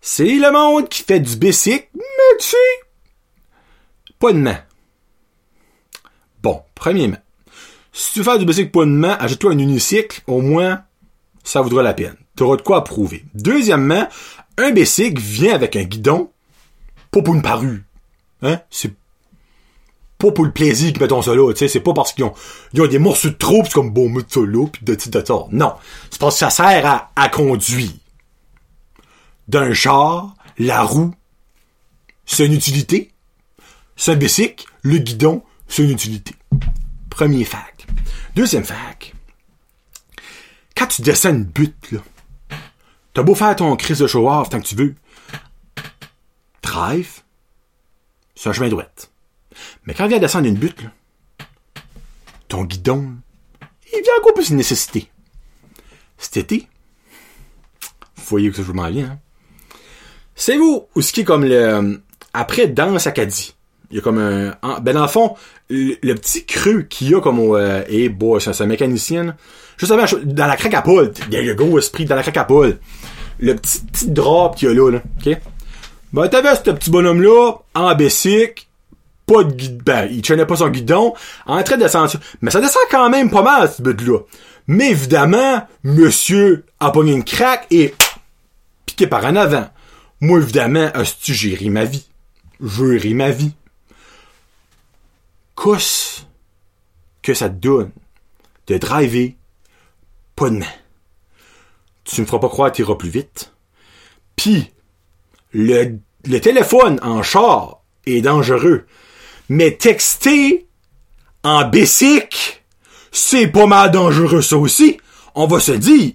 C'est 0.00 0.24
le 0.24 0.52
monde 0.52 0.88
qui 0.88 1.02
fait 1.02 1.20
du 1.20 1.36
basic, 1.36 1.88
mais 1.94 2.38
tu 2.38 2.48
sais, 2.48 2.56
pas 4.18 4.32
de 4.32 4.38
main. 4.38 4.58
Bon, 6.42 6.62
premièrement, 6.74 7.16
si 7.92 8.12
tu 8.12 8.24
fais 8.24 8.38
du 8.38 8.44
basic 8.44 8.70
pas 8.70 8.84
de 8.84 8.90
main, 8.90 9.16
achète-toi 9.18 9.52
un 9.52 9.58
unicycle, 9.58 10.20
au 10.26 10.42
moins, 10.42 10.84
ça 11.42 11.62
vaudra 11.62 11.82
la 11.82 11.94
peine. 11.94 12.16
Tu 12.36 12.42
auras 12.42 12.56
de 12.56 12.62
quoi 12.62 12.84
prouver. 12.84 13.24
Deuxièmement, 13.34 14.08
un 14.58 14.70
basic 14.72 15.18
vient 15.18 15.54
avec 15.54 15.76
un 15.76 15.84
guidon, 15.84 16.30
pas 17.10 17.22
pour 17.22 17.34
une 17.34 17.42
parure. 17.42 17.80
Hein? 18.42 18.60
C'est 18.68 18.92
pas 20.18 20.30
pour 20.30 20.44
le 20.44 20.52
plaisir 20.52 20.92
qu'ils 20.92 21.00
mettent 21.00 21.22
ça 21.22 21.34
là, 21.34 21.52
tu 21.52 21.58
sais, 21.58 21.68
c'est 21.68 21.80
pas 21.80 21.92
parce 21.92 22.12
qu'ils 22.12 22.24
ont, 22.24 22.34
ils 22.72 22.80
ont 22.80 22.86
des 22.86 22.98
morceaux 22.98 23.28
de 23.28 23.34
trop, 23.34 23.62
c'est 23.64 23.72
comme 23.72 23.90
bon, 23.90 24.08
mettre 24.08 24.32
ça 24.32 24.40
là, 24.40 24.66
pis 24.66 24.84
de 24.84 24.94
de 24.94 25.24
ça. 25.24 25.34
Non. 25.50 25.74
C'est 26.10 26.20
parce 26.20 26.34
que 26.34 26.38
ça 26.40 26.50
sert 26.50 26.86
à, 26.86 27.10
à 27.16 27.28
conduire. 27.28 27.90
D'un 29.48 29.74
char, 29.74 30.34
la 30.58 30.82
roue, 30.82 31.14
c'est 32.24 32.46
une 32.46 32.54
utilité. 32.54 33.12
C'est 33.96 34.12
un 34.12 34.16
bicycle, 34.16 34.64
le 34.82 34.98
guidon, 34.98 35.42
c'est 35.68 35.82
une 35.82 35.90
utilité. 35.90 36.34
Premier 37.10 37.44
fac. 37.44 37.86
Deuxième 38.34 38.64
fac. 38.64 39.14
Quand 40.76 40.86
tu 40.86 41.02
descends 41.02 41.30
une 41.30 41.44
butte, 41.44 41.92
là, 41.92 42.00
t'as 43.12 43.22
beau 43.22 43.34
faire 43.34 43.54
ton 43.54 43.76
crise 43.76 43.98
de 43.98 44.06
show-off 44.06 44.48
tant 44.48 44.60
que 44.60 44.66
tu 44.66 44.74
veux. 44.74 44.94
Drive, 46.62 47.22
c'est 48.34 48.48
un 48.48 48.52
chemin 48.52 48.68
droit 48.68 48.84
Mais 49.86 49.94
quand 49.94 50.04
il 50.04 50.10
vient 50.10 50.18
descendre 50.18 50.46
une 50.46 50.54
butte, 50.54 50.82
là, 50.82 50.90
ton 52.48 52.64
guidon, 52.64 53.12
il 53.92 54.02
vient 54.02 54.12
encore 54.18 54.34
plus 54.34 54.50
une 54.50 54.56
nécessité. 54.56 55.10
Cet 56.18 56.36
été, 56.36 56.68
vous 58.16 58.24
voyez 58.26 58.50
que 58.50 58.56
ça 58.56 58.62
je 58.66 58.72
m'en 58.72 58.88
viens, 58.88 59.06
hein? 59.06 59.18
C'est 60.36 60.56
vous, 60.56 60.88
ou 60.94 61.00
ce 61.00 61.12
qui 61.12 61.20
est 61.20 61.24
comme 61.24 61.44
le, 61.44 62.00
après 62.32 62.66
Danse 62.66 63.06
Acadie. 63.06 63.54
Il 63.90 63.96
y 63.96 64.00
a 64.00 64.02
comme 64.02 64.18
un, 64.18 64.56
ben 64.80 64.94
dans 64.94 65.02
le 65.02 65.08
fond, 65.08 65.36
le, 65.70 66.14
petit 66.14 66.44
creux 66.44 66.82
qu'il 66.82 67.10
y 67.10 67.14
a 67.14 67.20
comme 67.20 67.38
au, 67.38 67.56
euh, 67.56 67.84
hey 67.86 68.08
boy, 68.08 68.40
c'est 68.40 68.60
un 68.60 68.66
mécanicien. 68.66 69.36
Juste 69.76 69.92
avant, 69.92 70.04
dans 70.24 70.46
la 70.46 70.56
craque 70.56 70.74
à 70.74 70.82
poule, 70.82 71.12
il 71.28 71.34
y 71.34 71.36
a 71.36 71.42
le 71.42 71.54
gros 71.54 71.78
esprit 71.78 72.04
dans 72.04 72.16
la 72.16 72.22
craque 72.22 72.36
à 72.36 72.44
poule. 72.44 72.78
Le 73.38 73.54
petit, 73.54 73.80
petit 73.80 74.10
drop 74.10 74.56
qu'il 74.56 74.68
y 74.68 74.70
a 74.72 74.74
là, 74.74 74.90
là, 74.90 75.02
ok? 75.24 75.38
Ben, 76.12 76.28
t'avais 76.28 76.54
ce 76.56 76.70
petit 76.70 76.90
bonhomme-là, 76.90 77.52
en 77.74 77.94
basic, 77.94 78.68
pas 79.26 79.44
de 79.44 79.52
guide, 79.52 79.82
ben, 79.82 80.08
il 80.10 80.22
tenait 80.22 80.46
pas 80.46 80.56
son 80.56 80.68
guidon, 80.68 81.14
en 81.46 81.62
train 81.62 81.76
de 81.76 81.82
descendre. 81.82 82.12
Mais 82.40 82.50
ça 82.50 82.60
descend 82.60 82.82
quand 82.90 83.08
même 83.10 83.30
pas 83.30 83.42
mal, 83.42 83.70
ce 83.70 83.82
but-là. 83.82 84.20
Mais 84.66 84.90
évidemment, 84.90 85.66
monsieur 85.82 86.64
a 86.80 86.90
pogné 86.90 87.12
une 87.12 87.24
craque 87.24 87.66
et 87.70 87.94
piqué 88.86 89.06
par 89.06 89.24
en 89.24 89.36
avant. 89.36 89.68
Moi, 90.20 90.40
évidemment, 90.40 90.90
hostie, 90.94 91.34
j'ai 91.34 91.54
ri 91.54 91.70
ma 91.70 91.84
vie. 91.84 92.06
J'ai 92.60 92.96
ri 92.96 93.14
ma 93.14 93.30
vie. 93.30 93.52
Qu'est-ce 95.56 96.22
que 97.22 97.34
ça 97.34 97.48
te 97.48 97.54
donne 97.54 97.90
de 98.66 98.78
driver 98.78 99.36
pas 100.36 100.50
de 100.50 100.56
main? 100.56 100.66
Tu 102.04 102.20
me 102.20 102.26
feras 102.26 102.38
pas 102.38 102.48
croire 102.48 102.70
que 102.70 102.76
t'iras 102.76 102.96
plus 102.96 103.08
vite. 103.08 103.52
Puis, 104.36 104.70
le, 105.52 105.98
le 106.24 106.40
téléphone 106.40 106.98
en 107.02 107.22
char 107.22 107.80
est 108.06 108.20
dangereux. 108.20 108.86
Mais 109.48 109.72
texter 109.72 110.66
en 111.42 111.68
basic, 111.68 112.64
c'est 113.12 113.46
pas 113.46 113.66
mal 113.66 113.90
dangereux 113.90 114.42
ça 114.42 114.56
aussi. 114.56 114.98
On 115.34 115.46
va 115.46 115.60
se 115.60 115.72
dire. 115.72 116.12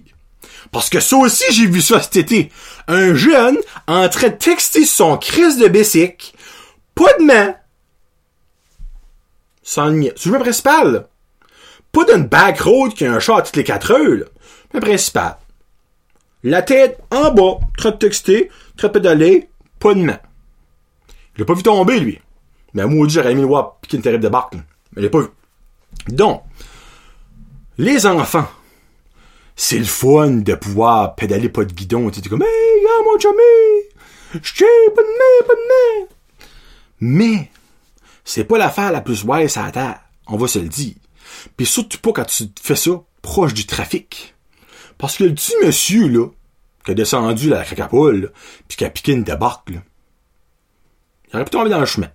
Parce 0.72 0.88
que 0.88 1.00
ça 1.00 1.16
aussi, 1.16 1.44
j'ai 1.52 1.66
vu 1.66 1.80
ça 1.80 2.00
cet 2.00 2.16
été. 2.16 2.50
Un 2.86 3.14
jeune 3.14 3.58
en 3.86 4.08
train 4.08 4.28
de 4.28 4.34
texter 4.34 4.84
son 4.84 5.16
crise 5.16 5.58
de 5.58 5.68
basic, 5.68 6.34
pas 6.94 7.12
de 7.18 7.24
main, 7.24 7.54
sans 9.62 9.90
nier. 9.90 10.12
C'est 10.16 10.30
le 10.30 10.38
principal. 10.38 11.06
Pas 11.92 12.04
d'une 12.04 12.26
back 12.26 12.60
road 12.60 12.94
qui 12.94 13.04
a 13.04 13.12
un 13.12 13.20
chat 13.20 13.42
toutes 13.42 13.56
les 13.56 13.64
quatre 13.64 13.92
heures. 13.92 14.16
Là. 14.16 14.26
Le 14.74 14.80
principal. 14.80 15.36
La 16.42 16.62
tête 16.62 16.98
en 17.10 17.32
bas, 17.32 17.58
très 17.76 17.96
texté, 17.96 18.50
très 18.76 18.90
pédalé, 18.90 19.48
pas 19.78 19.94
de 19.94 20.00
main. 20.00 20.18
Je 21.34 21.40
l'ai 21.40 21.44
pas 21.44 21.54
vu 21.54 21.62
tomber, 21.62 22.00
lui. 22.00 22.20
Mais 22.74 22.86
moi, 22.86 23.06
j'aurais 23.08 23.32
aimé 23.32 23.42
le 23.42 23.46
voir 23.46 23.78
piquer 23.80 23.96
une 23.96 24.02
terrible 24.02 24.22
de 24.22 24.28
barque. 24.28 24.54
Mais 24.54 24.62
je 24.96 25.00
l'ai 25.00 25.10
pas 25.10 25.20
vu. 25.20 25.28
Donc, 26.08 26.42
les 27.78 28.06
enfants, 28.06 28.48
c'est 29.56 29.78
le 29.78 29.84
fun 29.84 30.30
de 30.30 30.54
pouvoir 30.54 31.14
pédaler 31.14 31.48
pas 31.48 31.64
de 31.64 31.72
guidon. 31.72 32.10
Tu 32.10 32.28
comme, 32.28 32.42
hey, 32.42 32.82
gars, 32.82 33.04
mon 33.04 33.18
chumé! 33.18 34.40
J'tiens, 34.42 34.66
pas 34.94 35.02
de 35.02 35.08
main, 35.08 35.46
pas 35.46 35.54
de 35.54 35.60
main! 35.68 36.08
Mais, 37.00 37.50
c'est 38.24 38.44
pas 38.44 38.58
l'affaire 38.58 38.92
la 38.92 39.00
plus 39.00 39.24
wise 39.24 39.56
à 39.56 39.64
la 39.64 39.72
terre. 39.72 40.00
On 40.26 40.36
va 40.36 40.46
se 40.46 40.58
le 40.58 40.68
dire. 40.68 40.94
Puis 41.56 41.66
surtout 41.66 41.98
pas 41.98 42.12
quand 42.12 42.24
tu 42.24 42.44
fais 42.60 42.76
ça 42.76 43.02
proche 43.22 43.54
du 43.54 43.66
trafic. 43.66 44.34
Parce 44.98 45.16
que 45.16 45.24
le 45.24 45.34
petit 45.34 45.54
monsieur, 45.64 46.08
là, 46.08 46.26
qui 46.84 46.90
a 46.90 46.94
descendu 46.94 47.48
la 47.48 47.64
cracapoule, 47.64 48.32
puis 48.68 48.76
qui 48.76 48.84
a 48.84 48.90
piqué 48.90 49.12
une 49.12 49.24
débarque, 49.24 49.70
là, 49.70 49.80
il 51.28 51.36
aurait 51.36 51.44
pu 51.44 51.50
tomber 51.50 51.70
dans 51.70 51.80
le 51.80 51.86
chemin. 51.86 52.10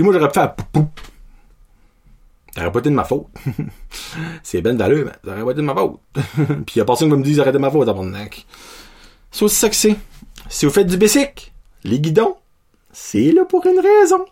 Puis 0.00 0.04
moi, 0.06 0.14
j'aurais 0.14 0.28
pu 0.28 0.34
faire 0.34 0.54
poupou. 0.54 0.88
Ça 2.54 2.62
aurait 2.62 2.72
pas 2.72 2.78
été 2.78 2.88
de 2.88 2.94
ma 2.94 3.04
faute. 3.04 3.26
c'est 4.42 4.62
ben 4.62 4.74
d'allure, 4.74 5.04
mais 5.04 5.12
ça 5.22 5.32
aurait 5.32 5.44
pas 5.44 5.50
été 5.50 5.60
de 5.60 5.66
ma 5.66 5.74
faute. 5.74 6.00
puis 6.66 6.76
y 6.76 6.80
a 6.80 6.86
personne 6.86 7.10
qui 7.10 7.16
me 7.18 7.22
dit 7.22 7.34
de 7.34 7.58
ma 7.58 7.70
faute, 7.70 7.84
tabarnak. 7.84 8.46
C'est 9.30 9.44
aussi 9.44 9.56
ça 9.56 9.68
que 9.68 9.76
c'est. 9.76 9.96
Si 10.48 10.64
vous 10.64 10.72
faites 10.72 10.86
du 10.86 10.96
basic, 10.96 11.52
les 11.84 12.00
guidons, 12.00 12.36
c'est 12.90 13.30
là 13.30 13.44
pour 13.44 13.66
une 13.66 13.78
raison. 13.78 14.24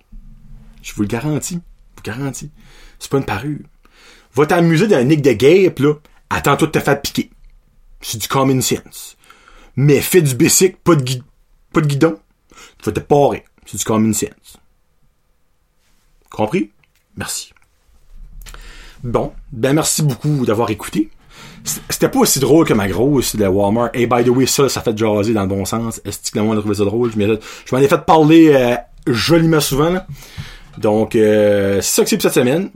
Je 0.81 0.95
vous 0.95 1.03
le 1.03 1.09
garantis. 1.09 1.61
Je 1.97 2.11
vous 2.11 2.17
garantis. 2.17 2.51
C'est 2.99 3.11
pas 3.11 3.19
une 3.19 3.27
parure. 3.27 3.59
Va 4.33 4.47
t'amuser 4.47 4.89
d'un 4.89 5.05
nick 5.05 5.21
de 5.21 5.33
gape, 5.33 5.81
là. 5.81 5.93
Attends-toi 6.31 6.69
de 6.69 6.73
te 6.73 6.81
faire 6.81 7.03
piquer. 7.03 7.31
C'est 8.01 8.17
du 8.17 8.27
common 8.27 8.63
sense. 8.63 9.19
Mais 9.77 10.01
fais 10.01 10.23
du 10.23 10.35
basic, 10.35 10.83
pas 10.83 10.95
de, 10.95 11.23
pas 11.75 11.83
de 11.83 11.87
guidon. 11.89 12.19
Tu 12.79 12.87
vas 12.87 12.93
te 12.93 13.01
parer. 13.01 13.45
C'est 13.67 13.77
du 13.77 13.85
common 13.85 14.15
sense. 14.15 14.58
Compris? 16.31 16.71
Merci. 17.17 17.53
Bon, 19.03 19.33
ben 19.53 19.75
merci 19.75 20.03
beaucoup 20.03 20.45
d'avoir 20.45 20.71
écouté. 20.71 21.11
C'était 21.65 22.09
pas 22.09 22.21
aussi 22.21 22.41
drôle 22.41 22.67
que 22.67 22.75
ma 22.75 22.89
grosse 22.89 23.37
de 23.37 23.47
Walmart. 23.47 23.91
Et 23.95 24.07
by 24.07 24.25
the 24.25 24.29
way, 24.29 24.47
ça, 24.47 24.69
ça 24.69 24.81
fait 24.81 24.97
jaser 24.97 25.35
dans 25.35 25.43
le 25.43 25.49
bon 25.49 25.65
sens. 25.65 26.01
Est-ce 26.05 26.31
que 26.31 26.39
le 26.39 26.45
monde 26.45 26.59
a 26.59 26.61
trouvé 26.61 26.77
ça 26.77 26.85
drôle? 26.85 27.13
Je 27.13 27.75
m'en 27.75 27.79
ai 27.81 27.89
fait 27.89 28.05
parler 28.05 28.51
euh, 28.55 28.77
joliment 29.07 29.61
souvent. 29.61 29.99
Donc, 30.79 31.15
euh, 31.15 31.81
c'est 31.81 31.97
ça 31.97 32.03
que 32.03 32.09
c'est 32.09 32.17
pour 32.17 32.23
cette 32.23 32.35
semaine. 32.35 32.71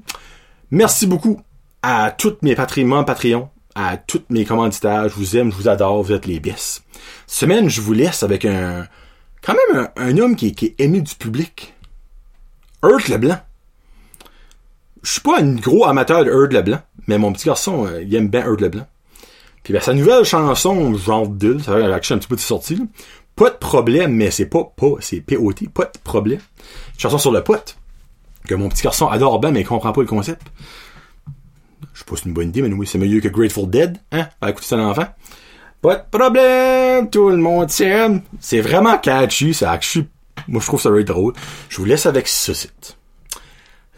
Merci 0.71 1.07
beaucoup 1.07 1.41
à 1.83 2.11
tous 2.11 2.37
mes 2.43 2.55
patrimoines 2.55 3.05
Patreon, 3.05 3.49
à 3.75 3.97
tous 3.97 4.23
mes 4.31 4.45
commanditaires. 4.45 5.09
Je 5.09 5.15
vous 5.15 5.37
aime, 5.37 5.51
je 5.51 5.57
vous 5.57 5.69
adore, 5.69 6.03
vous 6.03 6.13
êtes 6.13 6.27
les 6.27 6.41
best. 6.41 6.83
Cette 7.27 7.41
semaine, 7.41 7.69
je 7.69 7.81
vous 7.81 7.93
laisse 7.93 8.23
avec 8.23 8.45
un 8.45 8.87
quand 9.43 9.55
même 9.55 9.89
un, 9.97 10.19
homme 10.19 10.37
qui, 10.37 10.47
est 10.47 10.81
aimé 10.81 11.01
du 11.01 11.15
public. 11.15 11.75
Earth 12.85 13.09
Leblanc. 13.09 13.39
Je 15.03 15.13
suis 15.13 15.21
pas 15.21 15.41
un 15.41 15.55
gros 15.55 15.85
amateur 15.85 16.25
de 16.25 16.31
Earth 16.31 16.53
Leblanc, 16.53 16.81
mais 17.07 17.19
mon 17.19 17.33
petit 17.33 17.47
garçon, 17.47 17.87
euh, 17.87 18.05
aime 18.13 18.29
bien 18.29 18.45
Earth 18.45 18.61
Leblanc. 18.61 18.87
Puis 19.63 19.73
ben, 19.73 19.81
sa 19.81 19.95
nouvelle 19.95 20.25
chanson, 20.25 20.95
genre 20.97 21.29
d'île, 21.29 21.63
ça 21.63 21.77
va 21.77 21.95
un 21.95 21.99
petit 21.99 22.29
peu 22.29 22.37
de 22.37 22.41
sortie. 22.41 22.81
Pas 23.37 23.51
de 23.51 23.57
problème, 23.57 24.15
mais 24.15 24.31
c'est 24.31 24.47
pas, 24.47 24.65
pas, 24.77 24.95
c'est 25.01 25.21
P-O-T, 25.21 25.69
pas 25.69 25.85
de 25.85 25.99
problème. 26.03 26.41
Chanson 26.99 27.19
sur 27.19 27.33
le 27.33 27.43
pote. 27.43 27.77
Que 28.47 28.55
mon 28.55 28.69
petit 28.69 28.83
garçon 28.83 29.07
adore 29.09 29.39
bien, 29.39 29.53
mais 29.53 29.61
il 29.61 29.67
comprend 29.67 29.93
pas 29.93 30.01
le 30.01 30.07
concept. 30.07 30.43
Je 31.95 32.01
sais 32.01 32.23
une 32.27 32.33
bonne 32.33 32.49
idée, 32.49 32.63
mais 32.63 32.73
oui, 32.75 32.87
c'est 32.87 32.99
mieux 32.99 33.21
que 33.21 33.29
Grateful 33.29 33.69
Dead, 33.69 33.99
hein? 34.11 34.29
À 34.41 34.51
écouter 34.51 34.67
ça 34.67 34.77
l'enfant. 34.77 35.07
Pas 35.81 35.97
de 35.97 36.03
problème, 36.11 37.11
tout 37.11 37.29
le 37.29 37.37
monde 37.37 37.71
s'aime. 37.71 38.23
C'est 38.41 38.61
vraiment 38.61 38.99
catchy, 38.99 39.55
ça 39.55 39.73
catchy. 39.73 40.07
Moi, 40.49 40.61
je 40.61 40.67
trouve 40.67 40.81
ça 40.81 40.91
very 40.91 41.05
drôle. 41.05 41.35
Je 41.69 41.79
vous 41.79 41.85
laisse 41.85 42.07
avec 42.07 42.29
ce 42.29 42.55
site. 42.55 42.97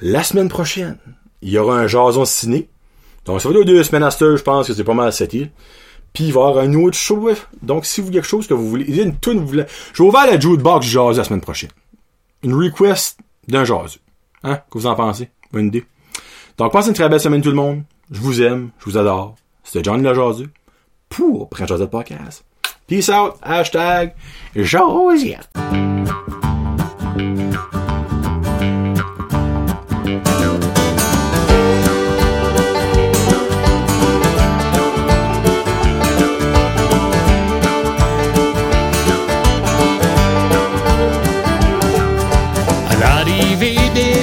La 0.01 0.23
semaine 0.23 0.49
prochaine, 0.49 0.99
il 1.43 1.51
y 1.51 1.59
aura 1.59 1.79
un 1.79 1.87
jason 1.87 2.25
ciné. 2.25 2.69
Donc, 3.25 3.41
ça 3.41 3.49
va 3.49 3.55
durer 3.55 3.65
deux 3.65 3.83
semaines 3.83 4.03
à 4.03 4.11
ce 4.11 4.37
je 4.37 4.43
pense 4.43 4.67
que 4.67 4.75
c'est 4.75 4.85
pas 4.85 4.95
mal 4.95 5.09
à 5.09 5.13
cette 5.13 5.33
île. 5.35 5.51
Puis 6.13 6.25
il 6.25 6.33
va 6.33 6.41
y 6.41 6.45
avoir 6.45 6.65
un 6.65 6.75
autre 6.75 6.97
show. 6.97 7.31
Donc, 7.63 7.87
si 7.87 8.01
vous 8.01 8.09
avez 8.09 8.17
quelque 8.17 8.29
chose 8.29 8.47
que 8.47 8.55
vous 8.55 8.69
voulez, 8.69 8.85
il 8.87 8.97
y 8.97 9.01
a 9.01 9.05
une 9.05 9.19
tune 9.19 9.41
vous 9.41 9.47
voulez. 9.47 9.65
Je 9.93 10.03
vais 10.03 10.09
ouvrir 10.09 10.27
la 10.27 10.39
jukebox 10.39 10.87
jazz 10.87 11.17
la 11.17 11.25
semaine 11.25 11.41
prochaine. 11.41 11.71
Une 12.43 12.55
request 12.55 13.19
d'un 13.49 13.65
jazz. 13.65 13.99
Hein? 14.43 14.57
Que 14.71 14.79
vous 14.79 14.87
en 14.87 14.95
pensez? 14.95 15.31
Bonne 15.53 15.67
idée. 15.67 15.85
Donc, 16.59 16.73
passez 16.73 16.89
une 16.89 16.95
très 16.95 17.09
belle 17.09 17.21
semaine 17.21 17.43
tout 17.43 17.51
le 17.51 17.57
monde. 17.57 17.83
Je 18.11 18.21
vous 18.21 18.43
aime, 18.43 18.71
je 18.79 18.85
vous 18.85 18.99
adore. 18.99 19.35
C'était 19.65 19.83
Johnny 19.83 20.03
le 20.03 20.15
Jazu 20.15 20.49
pour 21.09 21.49
Prince 21.49 21.69
Josette 21.69 21.91
Podcast. 21.91 22.45
Peace 22.87 23.09
out. 23.09 23.39
Hashtag 23.43 24.15
Josiette. 24.55 25.49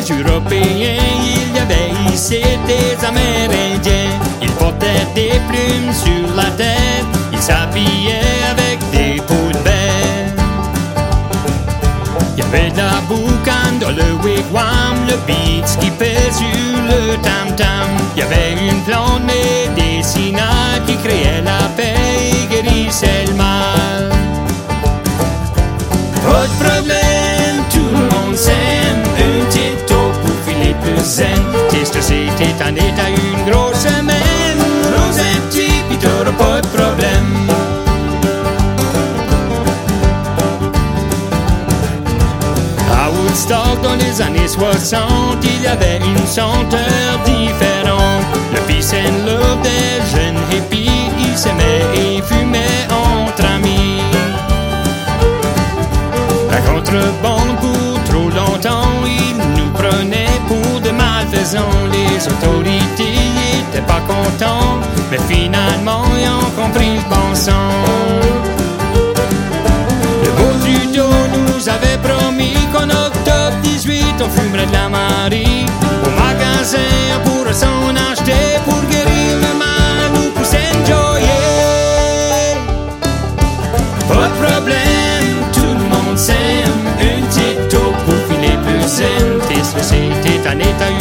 Européens, 0.10 0.98
il 1.24 1.56
y 1.56 1.60
avait 1.60 2.14
ici 2.14 2.42
des 2.68 3.06
Amérindiens. 3.06 4.20
Ils 4.42 4.52
portaient 4.52 5.08
des 5.16 5.40
plumes 5.50 5.94
sur 5.94 6.21
le 13.92 14.14
wigwam, 14.24 14.96
le 15.08 15.18
beat 15.28 15.66
qui 15.80 15.90
fait 16.00 16.32
sur 16.32 16.78
le 16.90 17.16
tam-tam. 17.22 17.90
Il 18.16 18.20
y 18.20 18.24
avait 18.24 18.54
une 18.54 18.82
plante 18.84 19.24
médicinale 19.26 20.82
qui 20.86 20.98
créait 20.98 21.42
la 21.44 21.68
paix 21.76 21.96
et 22.34 22.46
guérissait 22.54 23.26
le 23.28 23.34
mal. 23.34 24.10
Pas 26.24 26.48
de 26.48 26.56
problème, 26.64 27.58
tout 27.72 27.90
le 27.92 28.04
monde 28.16 28.36
s'aime, 28.36 29.04
un 29.18 29.46
petit 29.50 29.72
zen. 31.04 31.28
Qu'est-ce 31.70 31.92
que 31.92 32.02
c'était 32.02 32.64
un 32.64 32.76
état, 32.76 33.10
une 33.10 33.16
grosse 33.16 33.30
semaine. 33.30 33.31
Années 44.20 44.48
60, 44.48 45.08
il 45.44 45.62
y 45.62 45.68
avait 45.68 46.00
une 46.00 46.26
senteur 46.26 47.20
différente. 47.24 48.26
Le 48.54 48.60
peace 48.68 48.94
and 48.94 49.26
love 49.26 49.62
des 49.62 50.02
jeunes 50.12 50.42
hippies, 50.52 50.90
ils 51.20 51.38
s'aimaient 51.38 51.86
et 51.96 52.22
fumaient 52.22 52.88
entre 52.90 53.46
amis. 53.46 54.02
La 56.50 56.60
contrebande 56.62 57.56
pour 57.62 58.04
trop 58.04 58.30
longtemps, 58.30 58.92
ils 59.06 59.38
nous 59.58 59.70
prenaient 59.70 60.40
pour 60.48 60.82
de 60.82 60.90
malfaisants. 60.90 61.80
Les 61.92 62.28
autorités 62.28 63.16
étaient 63.60 63.86
pas 63.88 64.02
contents, 64.02 64.80
mais 65.10 65.20
finalement 65.30 66.04
ils 66.22 66.28
ont 66.28 66.64
compris 66.64 66.96
le 66.96 67.10
bon 67.10 67.36
sens. 67.36 68.26
Le 70.24 70.32
beau 70.38 70.52
Trudeau 70.60 71.14
nous 71.34 71.70
avait 71.70 71.98
promis 72.00 72.62
octobre 72.74 73.11
18 73.64 74.04
on 74.22 74.30
fumerait 74.30 74.66
de 74.66 74.72
la 74.74 74.90
Marie 74.90 75.66
Au 76.06 76.10
magasin 76.22 76.78
on 77.16 77.30
pourrait 77.30 77.54
s'en 77.54 77.96
acheter 78.12 78.60
pour 78.66 78.82
guérir 78.90 79.38
le 79.46 79.58
mal 79.58 80.12
ou 80.16 80.30
pour 80.32 80.46
s'enjoyer. 80.46 81.28
Pas 84.08 84.28
de 84.28 84.36
problème, 84.46 85.36
tout 85.54 85.74
le 85.80 85.86
monde 85.94 86.18
s'aime. 86.18 86.82
Une 87.00 87.26
petite 87.28 87.70
taupe 87.70 87.98
pour 88.06 88.20
filer 88.28 88.58
plus 88.66 88.88
saine 88.88 89.40
Tes 89.48 89.64
sociétés 89.64 90.40
t'en 90.44 90.58
est 90.60 90.80
à 90.86 90.90
une 90.90 91.01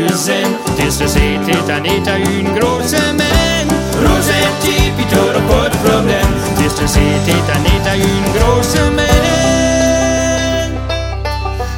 filer 0.00 0.06
plus 0.06 0.16
zen 0.16 0.46
Tes 0.76 0.90
sociétés 0.90 1.58
t'en 1.66 1.82
est 1.84 2.08
à 2.08 2.18
une 2.18 2.58
grosse 2.58 2.86
semaine 2.86 3.68
Rosette, 4.06 4.96
pis 4.96 5.04
t'auras 5.06 5.40
pas 5.48 5.68
de 5.68 5.76
problème 5.88 6.32
Tes 6.56 6.68
sociétés 6.68 7.40
t'en 7.46 7.62
est 7.64 7.86
à 7.88 7.96
une 7.96 8.32
grosse 8.34 8.68
semaine 8.68 9.10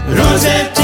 Rosette, 0.08 0.82